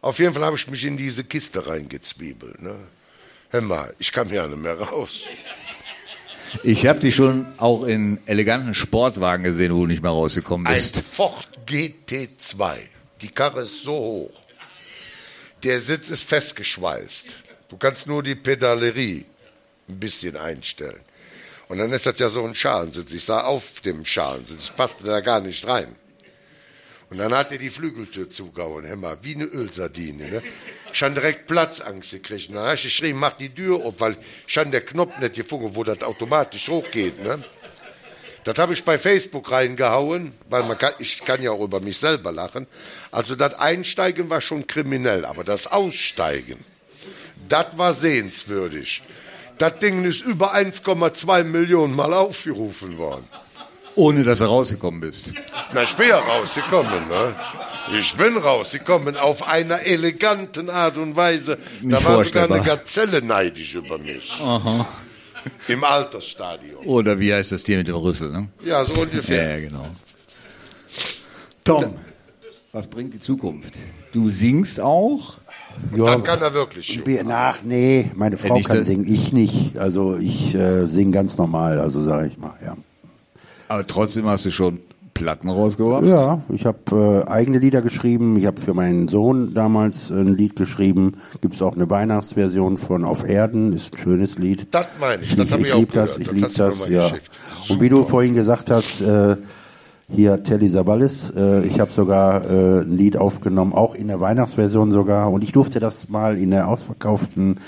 [0.00, 2.74] Auf jeden Fall habe ich mich in diese Kiste reingezwiebelt, ne?
[3.50, 5.22] Hör mal, ich kam ja nicht mehr raus.
[6.62, 10.74] Ich habe dich schon auch in eleganten Sportwagen gesehen, wo du nicht mehr rausgekommen Ein
[10.74, 11.00] bist.
[11.00, 12.78] Ford GT2.
[13.20, 14.40] Die Karre ist so hoch.
[15.62, 17.24] Der Sitz ist festgeschweißt.
[17.68, 19.24] Du kannst nur die Pedalerie
[19.88, 21.00] ein bisschen einstellen.
[21.68, 23.12] Und dann ist das ja so ein Schalensitz.
[23.12, 24.64] Ich sah auf dem Schalensitz.
[24.64, 25.94] Ich passte da gar nicht rein.
[27.10, 30.24] Und dann hat er die Flügeltür zugehauen, immer wie eine Ölsardine.
[30.24, 30.42] Ne?
[30.92, 32.50] Ich habe direkt Platzangst gekriegt.
[32.50, 34.16] Dann habe ich geschrieben, mach die Tür auf, weil
[34.46, 37.22] ich habe der Knopf nicht gefunden, wo das automatisch hochgeht.
[37.22, 37.42] Ne?
[38.44, 41.98] Das habe ich bei Facebook reingehauen, weil man kann, ich kann ja auch über mich
[41.98, 42.66] selber lachen.
[43.10, 46.58] Also das Einsteigen war schon kriminell, aber das Aussteigen,
[47.48, 49.02] das war sehenswürdig.
[49.58, 53.24] Das Ding ist über 1,2 Millionen Mal aufgerufen worden.
[53.96, 55.32] Ohne dass du rausgekommen bist.
[55.72, 57.34] Na, ich bin ja rausgekommen, ne?
[57.98, 61.58] Ich bin rausgekommen auf einer eleganten Art und Weise.
[61.80, 64.40] Nicht da war sogar eine Gazelle neidisch über mich.
[65.66, 66.84] Im Altersstadion.
[66.84, 68.48] Oder wie heißt das Tier mit dem Rüssel, ne?
[68.64, 69.58] Ja, so ungefähr.
[69.58, 69.86] ja, genau.
[71.64, 71.94] Tom,
[72.72, 73.74] was bringt die Zukunft?
[74.12, 75.38] Du singst auch?
[75.96, 77.02] Dann kann er wirklich.
[77.28, 79.78] Ach nee, meine Frau nicht kann singen, ich nicht.
[79.78, 82.76] Also ich äh, singe ganz normal, also sage ich mal, ja.
[83.68, 84.80] Aber trotzdem hast du schon
[85.18, 86.04] Platten rausgebracht?
[86.04, 88.36] Ja, ich habe äh, eigene Lieder geschrieben.
[88.36, 91.16] Ich habe für meinen Sohn damals ein Lied geschrieben.
[91.40, 94.68] Gibt's auch eine Weihnachtsversion von Auf Erden, ist ein schönes Lied.
[94.70, 96.68] Das meine ich, das hab ich auch lieb das, ich Das lieb hast du mir
[96.68, 97.12] das, ja.
[97.68, 99.36] Und wie du vorhin gesagt hast, äh,
[100.10, 104.90] hier Telly Savalas, äh, ich habe sogar äh, ein Lied aufgenommen, auch in der Weihnachtsversion
[104.90, 105.30] sogar.
[105.30, 107.60] Und ich durfte das mal in der ausverkauften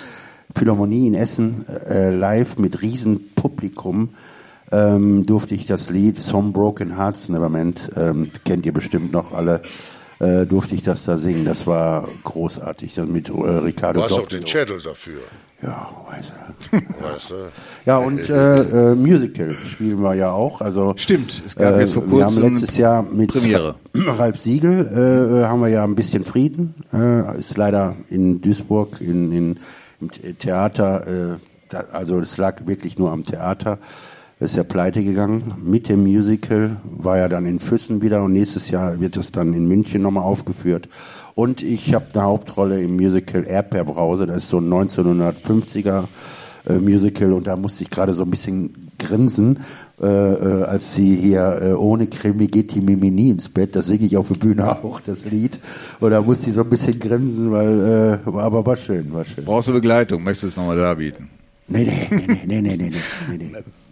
[0.56, 4.10] Philharmonie in Essen äh, live mit riesen Publikum
[4.72, 9.62] ähm, durfte ich das Lied Some Broken Hearts Nevermind, ähm, kennt ihr bestimmt noch alle,
[10.20, 11.44] äh, durfte ich das da singen.
[11.44, 12.94] Das war großartig.
[12.94, 14.38] Dann mit äh, Ricardo Du hast auch Doppio.
[14.38, 15.20] den Schädel dafür.
[15.62, 16.32] Ja, weiß
[16.72, 17.12] er.
[17.14, 17.34] Weißt du?
[17.86, 20.60] Ja, und äh, äh, Musical spielen wir ja auch.
[20.60, 23.74] Also Stimmt, es gab äh, jetzt vor Wir haben kurzem letztes Jahr mit Premiere.
[23.94, 24.86] Ralf Siegel
[25.42, 26.74] äh, haben wir ja ein bisschen Frieden.
[26.92, 29.58] Äh, ist leider in Duisburg in, in,
[30.00, 31.36] im The- Theater, äh,
[31.68, 33.78] da, also es lag wirklich nur am Theater.
[34.40, 35.54] Ist ja pleite gegangen.
[35.62, 39.52] Mit dem Musical war ja dann in Füssen wieder und nächstes Jahr wird es dann
[39.52, 40.88] in München nochmal aufgeführt.
[41.40, 44.26] Und ich habe eine Hauptrolle im Musical Erdbeer Brause.
[44.26, 46.04] Das ist so ein 1950er
[46.68, 49.60] äh, Musical und da musste ich gerade so ein bisschen grinsen,
[50.02, 53.74] äh, äh als sie hier äh, ohne Krimi geht die Mimini ins Bett.
[53.74, 55.58] Das singe ich auf der Bühne auch, das Lied.
[55.98, 59.46] Und da musste ich so ein bisschen grinsen, weil, äh, aber war schön, war schön.
[59.46, 60.22] Brauchst du Begleitung?
[60.22, 61.30] Möchtest du es nochmal darbieten?
[61.68, 62.92] Nee, nee, nee, nee, nee, nee,
[63.30, 63.48] nee, nee.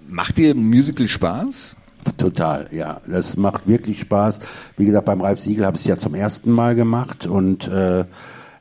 [0.07, 1.77] Macht dir Musical Spaß?
[2.17, 3.01] Total, ja.
[3.07, 4.41] Das macht wirklich Spaß.
[4.77, 8.05] Wie gesagt, beim Ralf Siegel habe ich es ja zum ersten Mal gemacht und äh,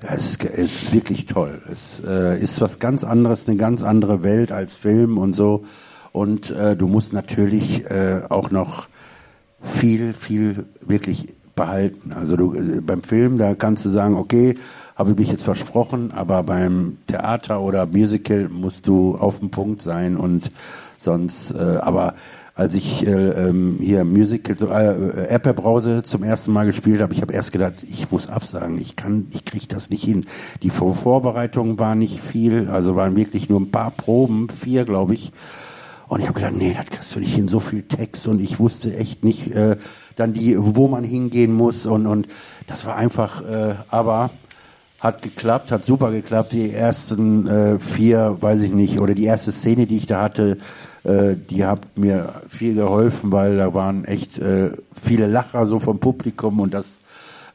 [0.02, 1.62] es ist wirklich toll.
[1.72, 5.64] Es äh, ist was ganz anderes, eine ganz andere Welt als Film und so.
[6.12, 8.88] Und äh, du musst natürlich äh, auch noch
[9.62, 12.14] viel, viel wirklich behalten.
[12.14, 14.56] Also du äh, beim Film, da kannst du sagen, okay,
[14.96, 19.82] habe ich mich jetzt versprochen, aber beim Theater oder Musical musst du auf dem Punkt
[19.82, 20.52] sein und
[20.98, 22.16] sonst, äh, aber
[22.58, 27.22] als ich äh, ähm, hier Musical, so, äh, Erdbeerbrause zum ersten Mal gespielt habe, ich
[27.22, 30.26] habe erst gedacht, ich muss absagen, ich kann, ich kriege das nicht hin.
[30.64, 35.14] Die Vor Vorbereitung war nicht viel, also waren wirklich nur ein paar Proben, vier glaube
[35.14, 35.32] ich.
[36.08, 38.60] Und ich habe gedacht, nee, das kriegst du nicht hin, so viel Text und ich
[38.60, 39.78] wusste echt nicht, äh,
[40.16, 42.28] dann die, wo man hingehen muss und und
[42.66, 44.32] das war einfach, äh, aber
[45.00, 46.54] hat geklappt, hat super geklappt.
[46.54, 50.58] Die ersten äh, vier, weiß ich nicht, oder die erste Szene, die ich da hatte,
[51.08, 56.00] äh, die hat mir viel geholfen, weil da waren echt äh, viele Lacher so vom
[56.00, 57.00] Publikum und das.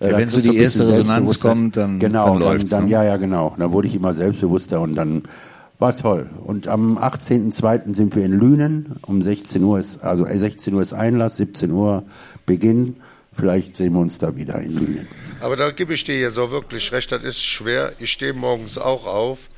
[0.00, 2.90] Ja, da wenn so die erste Resonanz kommt, dann- genau, dann dann, läuft's, dann, ne?
[2.90, 3.54] ja, ja, genau.
[3.58, 5.22] Da wurde ich immer selbstbewusster und dann
[5.78, 6.28] war toll.
[6.44, 7.94] Und am 18.02.
[7.94, 8.96] sind wir in Lünen.
[9.02, 12.04] Um 16 Uhr ist, also äh, 16 Uhr ist Einlass, 17 Uhr
[12.46, 12.96] Beginn.
[13.32, 15.06] Vielleicht sehen wir uns da wieder in Lünen.
[15.40, 17.92] Aber da gebe ich dir jetzt auch wirklich recht, das ist schwer.
[17.98, 19.48] Ich stehe morgens auch auf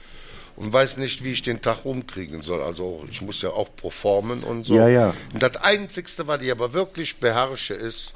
[0.57, 2.63] und weiß nicht, wie ich den Tag rumkriegen soll.
[2.63, 4.77] Also ich muss ja auch performen und so.
[4.77, 5.15] Ja, ja.
[5.33, 8.15] Und das Einzigste, was ich aber wirklich beherrsche, ist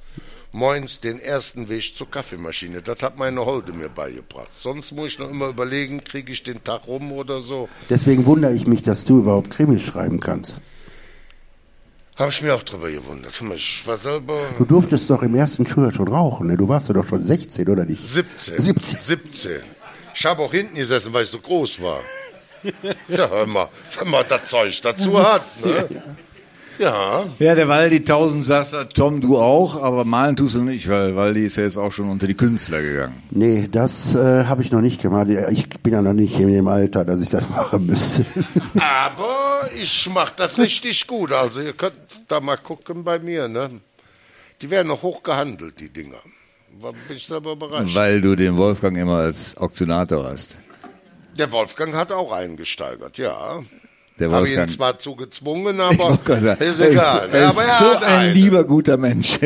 [0.53, 2.80] moins den ersten Weg zur Kaffeemaschine.
[2.82, 4.51] Das hat meine Holde mir beigebracht.
[4.57, 7.68] Sonst muss ich noch immer überlegen, kriege ich den Tag rum oder so.
[7.91, 10.59] Deswegen wundere ich mich, dass du überhaupt Krimis schreiben kannst.
[12.16, 13.41] Habe ich mir auch drüber gewundert.
[13.55, 16.57] Ich war selber Du durftest doch im ersten Schuljahr schon rauchen, ne?
[16.57, 18.09] Du warst doch schon 16, oder nicht?
[18.09, 18.61] 17.
[18.61, 18.99] 17.
[19.01, 19.61] 17.
[20.16, 22.01] Ich habe auch hinten gesessen, weil ich so groß war.
[23.09, 25.89] Ja, hör mal, wenn man das Zeug dazu hat, ne?
[26.79, 27.25] Ja.
[27.39, 31.57] Ja, der Waldi Tausendsasser, Tom, du auch, aber malen tust du nicht, weil Waldi ist
[31.57, 33.21] ja jetzt auch schon unter die Künstler gegangen.
[33.31, 35.29] Nee, das äh, habe ich noch nicht gemacht.
[35.51, 38.25] Ich bin ja noch nicht in dem Alter, dass ich das machen müsste.
[38.75, 41.33] Aber ich mach das richtig gut.
[41.33, 41.99] Also ihr könnt
[42.29, 43.71] da mal gucken bei mir, ne?
[44.63, 46.21] Die werden noch hoch gehandelt, die Dinger.
[46.81, 47.95] Bin ich selber überrascht.
[47.95, 50.59] Weil du den Wolfgang immer als Auktionator hast.
[51.39, 53.62] Der Wolfgang hat auch eingesteigert, ja.
[54.18, 54.70] Der Habe ihn Wolfgang.
[54.70, 57.26] zwar zu gezwungen, aber sagen, ist er egal.
[57.28, 58.32] Ist, er ist aber er so ein eine.
[58.32, 59.39] lieber, guter Mensch.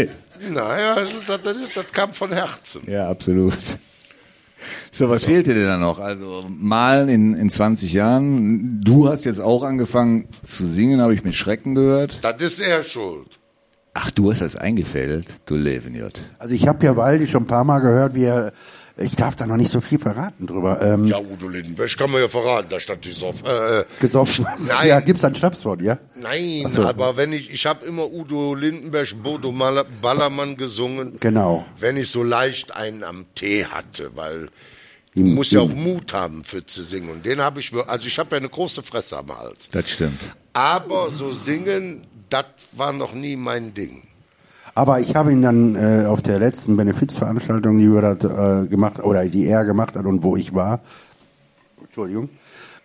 [0.51, 2.83] Naja, das, das, das kam von Herzen.
[2.91, 3.59] Ja, absolut.
[4.91, 5.99] So, was fehlt dir denn da noch?
[5.99, 8.81] Also malen in, in 20 Jahren.
[8.81, 12.19] Du hast jetzt auch angefangen zu singen, habe ich mit Schrecken gehört.
[12.23, 13.27] Das ist er schuld.
[13.95, 16.15] Ach, du hast das eingefällt, du Levenjot.
[16.39, 18.53] Also ich habe ja Waldi schon ein paar Mal gehört, wie er,
[18.97, 22.21] ich darf da noch nicht so viel verraten drüber, ähm, Ja, Udo Lindenberg kann man
[22.21, 24.47] ja verraten, da stand die Sof äh, gesoffen.
[24.69, 24.87] Nein.
[24.89, 25.99] Ja, gibt's ein Schnaps von, ja?
[26.15, 26.85] Nein, so.
[26.85, 31.65] aber wenn ich, ich habe immer Udo Lindenberg, Bodo Mal- Ballermann gesungen, Genau.
[31.79, 34.49] wenn ich so leicht einen am Tee hatte, weil
[35.15, 37.11] ich muss ja auch Mut haben für zu singen.
[37.11, 39.69] Und den habe ich, also ich habe ja eine große Fresse am Hals.
[39.71, 40.21] Das stimmt.
[40.55, 44.05] Aber so singen, das war noch nie mein Ding.
[44.75, 49.01] Aber ich habe ihn dann äh, auf der letzten Benefizveranstaltung, die wir da äh, gemacht,
[49.01, 50.81] oder die er gemacht hat und wo ich war,
[51.83, 52.31] Entschuldigung,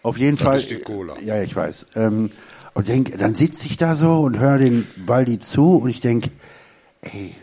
[0.03, 0.57] auf jeden Das Fall.
[0.57, 1.13] ist die Cola.
[1.23, 1.88] Ja, ich weiß.
[1.95, 2.29] Ähm,
[2.73, 6.29] und denk, dann sitze ich da so und höre den Baldi zu und ich denke,
[7.01, 7.33] ey,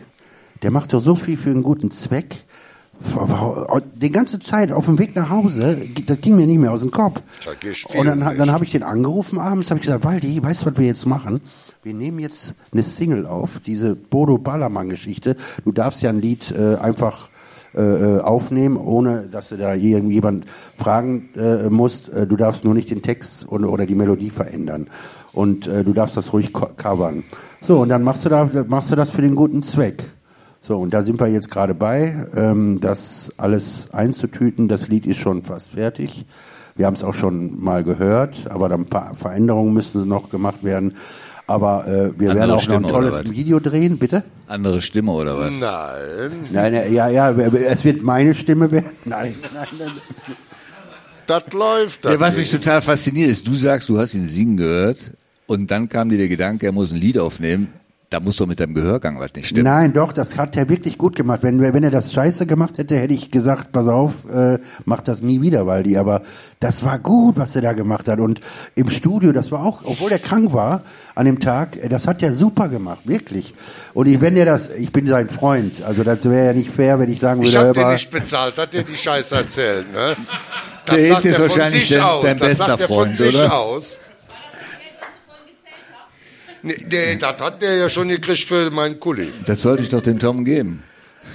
[0.61, 2.43] der macht doch so viel für einen guten Zweck.
[3.95, 6.91] Die ganze Zeit auf dem Weg nach Hause, das ging mir nicht mehr aus dem
[6.91, 7.21] Kopf.
[7.93, 10.77] Und dann, dann habe ich den angerufen abends, habe ich gesagt, Waldi, weißt du, was
[10.77, 11.41] wir jetzt machen?
[11.85, 15.35] Wir nehmen jetzt eine Single auf, diese Bodo Ballermann-Geschichte.
[15.65, 17.29] Du darfst ja ein Lied äh, einfach
[17.75, 20.47] äh, äh, aufnehmen, ohne dass du da irgendjemand
[20.79, 22.09] fragen äh, musst.
[22.09, 24.87] Äh, du darfst nur nicht den Text oder, oder die Melodie verändern.
[25.31, 27.23] Und äh, du darfst das ruhig co- covern.
[27.61, 30.05] So, und dann machst du, da, machst du das für den guten Zweck.
[30.61, 34.67] So, und da sind wir jetzt gerade bei, ähm, das alles einzutüten.
[34.67, 36.25] Das Lied ist schon fast fertig.
[36.77, 40.63] Wir haben es auch schon mal gehört, aber dann ein paar Veränderungen müssen noch gemacht
[40.63, 40.95] werden.
[41.47, 43.29] Aber äh, wir Andere werden auch Stimme noch ein tolles?
[43.29, 44.23] Video drehen, bitte?
[44.47, 45.53] Andere Stimme oder was?
[45.59, 48.91] Nein, Nein, nein, ja, ja, es wird meine Stimme werden.
[49.05, 49.91] Nein, nein, nein.
[51.27, 52.05] das läuft.
[52.05, 55.11] Das Ja, was mich total fasziniert ist, du sagst, du hast ihn singen gehört
[55.45, 57.67] und dann kam dir der Gedanke, er muss ein Lied aufnehmen.
[58.11, 59.63] Da muss doch mit deinem Gehörgang was nicht stimmen.
[59.65, 61.39] Nein, doch, das hat er wirklich gut gemacht.
[61.41, 65.21] Wenn, wenn er das scheiße gemacht hätte, hätte ich gesagt, pass auf, äh, mach das
[65.21, 65.97] nie wieder, Waldi.
[65.97, 66.21] Aber
[66.59, 68.19] das war gut, was er da gemacht hat.
[68.19, 68.41] Und
[68.75, 70.81] im Studio, das war auch, obwohl er krank war
[71.15, 73.55] an dem Tag, äh, das hat er super gemacht, wirklich.
[73.95, 76.99] Und ich, wenn er das, ich bin sein Freund, also das wäre ja nicht fair,
[76.99, 80.15] wenn ich sagen würde, Ich den mal, nicht bezahlt, hat der die Scheiße erzählt, ne?
[80.85, 83.25] Das Der ist jetzt er von wahrscheinlich sich dein- dein bester sagt er Freund, von
[83.25, 83.57] sich oder?
[83.57, 83.97] aus.
[86.65, 89.27] Nee, das hat der ja schon gekriegt für meinen Kuli.
[89.45, 90.81] Das sollte ich doch dem Tom geben.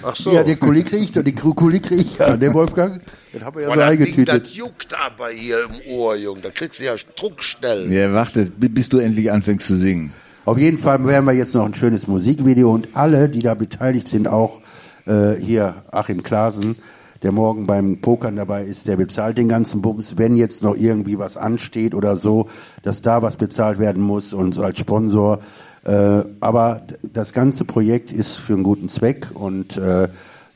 [0.03, 0.33] Ach so.
[0.33, 3.01] ja, den Kuli krieg ich, den Kuli krieg ich, ja, den Wolfgang,
[3.33, 4.45] den haben wir ja Boah, so eingetütet.
[4.45, 6.41] das juckt aber hier im Ohr, Junge.
[6.41, 7.93] Da kriegst du ja Druckstellen.
[7.93, 10.13] Ja, warte, bis du endlich anfängst zu singen.
[10.47, 14.09] Auf jeden Fall werden wir jetzt noch ein schönes Musikvideo und alle, die da beteiligt
[14.09, 14.61] sind, auch
[15.07, 16.77] äh, hier Achim Klaasen,
[17.23, 21.19] der morgen beim Pokern dabei ist, der bezahlt den ganzen Bums, wenn jetzt noch irgendwie
[21.19, 22.49] was ansteht oder so,
[22.83, 25.41] dass da was bezahlt werden muss und so als Sponsor.
[25.85, 30.09] Äh, aber das ganze Projekt ist für einen guten Zweck und äh,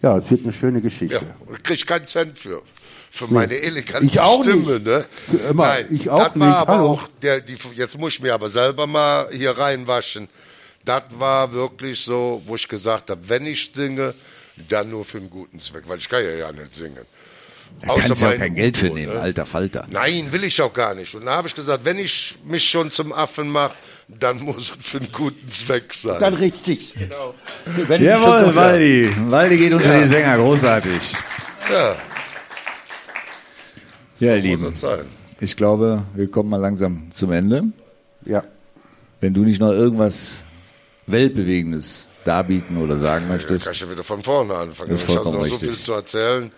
[0.03, 1.17] ja, es wird eine schöne Geschichte.
[1.17, 2.63] Ja, und krieg keinen Cent für.
[3.11, 4.87] Für meine elegante Ich auch Stimme, nicht.
[4.87, 5.05] ne?
[5.49, 6.57] Immer, Nein, ich auch das war nicht.
[6.57, 6.87] aber Hallo.
[6.89, 10.29] auch der, die, jetzt muss ich mir aber selber mal hier reinwaschen.
[10.85, 14.15] Das war wirklich so, wo ich gesagt habe, wenn ich singe,
[14.69, 16.97] dann nur für einen guten Zweck, weil ich kann ja ja nicht singen.
[17.83, 19.21] Da kannst du ja kein Geld für nehmen, ne?
[19.21, 19.85] alter Falter.
[19.91, 21.15] Nein, will ich auch gar nicht.
[21.15, 23.75] Und da habe ich gesagt, wenn ich mich schon zum Affen mache,
[24.07, 26.21] dann muss es für einen guten Zweck sein.
[26.21, 26.95] Dann richtig.
[26.95, 27.35] Genau.
[27.65, 29.11] Wenn Jawohl, so- Waldi.
[29.29, 30.03] Waldi geht unter Ja.
[30.03, 31.01] die Sänger, großartig.
[31.73, 31.97] ja,
[34.21, 35.09] Ja, ihr muss Lieben,
[35.41, 37.65] ich glaube, wir kommen mal langsam zum Ende.
[38.25, 38.45] Ja.
[39.21, 40.43] Wenn du nicht noch irgendwas
[41.07, 43.65] Weltbewegendes darbieten oder sagen möchtest.
[43.65, 44.91] kann ich ja wieder von vorne anfangen.
[44.91, 45.61] Das ist ich habe noch so richtig.
[45.61, 46.53] viel zu erzählen.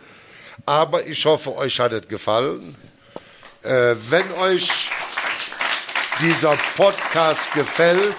[0.65, 2.75] Aber ich hoffe, euch hat es gefallen.
[3.63, 4.89] Äh, wenn euch
[6.21, 8.17] dieser Podcast gefällt,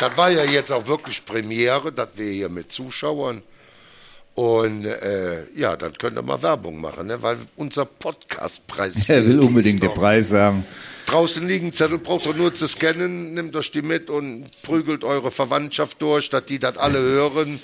[0.00, 3.42] das war ja jetzt auch wirklich Premiere, dass wir hier mit Zuschauern
[4.34, 7.20] und äh, ja, dann könnt ihr mal Werbung machen, ne?
[7.22, 8.94] weil unser Podcastpreis.
[9.08, 9.92] Er will unbedingt den.
[9.92, 10.64] Preis haben.
[11.06, 15.30] Draußen liegen Zettel, braucht ihr nur zu scannen, nehmt euch die mit und prügelt eure
[15.30, 17.60] Verwandtschaft durch, dass die das alle hören.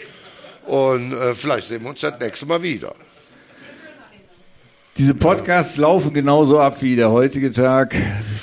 [0.66, 2.94] Und äh, vielleicht sehen wir uns das nächste Mal wieder.
[4.98, 7.94] Diese Podcasts laufen genauso ab wie der heutige Tag.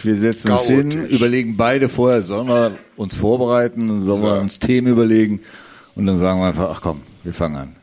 [0.04, 1.12] Wir setzen uns hin, Chaotisch.
[1.12, 4.40] überlegen beide vorher, sollen wir uns vorbereiten, sollen wir Ja.
[4.40, 5.42] uns Themen überlegen
[5.96, 7.76] und dann sagen wir einfach, ach komm, wir fangen an.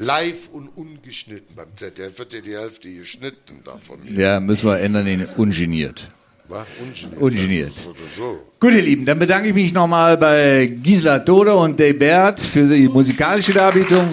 [0.00, 3.98] Live und ungeschnitten beim ZDF wird ja die Hälfte geschnitten davon.
[4.16, 6.06] Ja, müssen wir ändern in ungeniert.
[6.46, 6.68] Was?
[6.80, 7.20] Ungeniert.
[7.20, 7.72] Ungeniert.
[8.16, 8.40] So.
[8.60, 12.68] Gut, ihr Lieben, dann bedanke ich mich nochmal bei Gisela Tode und Dave Bert für
[12.68, 14.08] die musikalische Darbietung.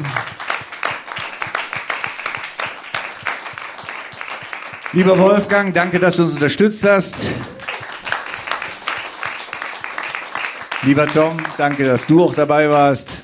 [4.91, 7.27] Lieber Wolfgang, danke, dass du uns unterstützt hast.
[10.81, 13.19] Lieber Tom, danke, dass du auch dabei warst.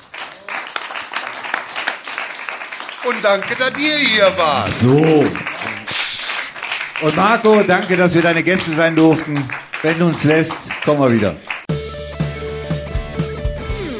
[3.04, 4.68] Und danke, dass ihr hier wart.
[4.68, 5.24] So.
[7.02, 9.48] Und Marco, danke, dass wir deine Gäste sein durften.
[9.82, 11.36] Wenn du uns lässt, kommen wir wieder.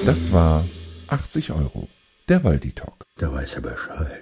[0.04, 0.64] Das war
[1.08, 1.88] 80 Euro.
[2.28, 3.04] Der Waldi Talk.
[3.18, 4.21] Da weiß er Bescheid.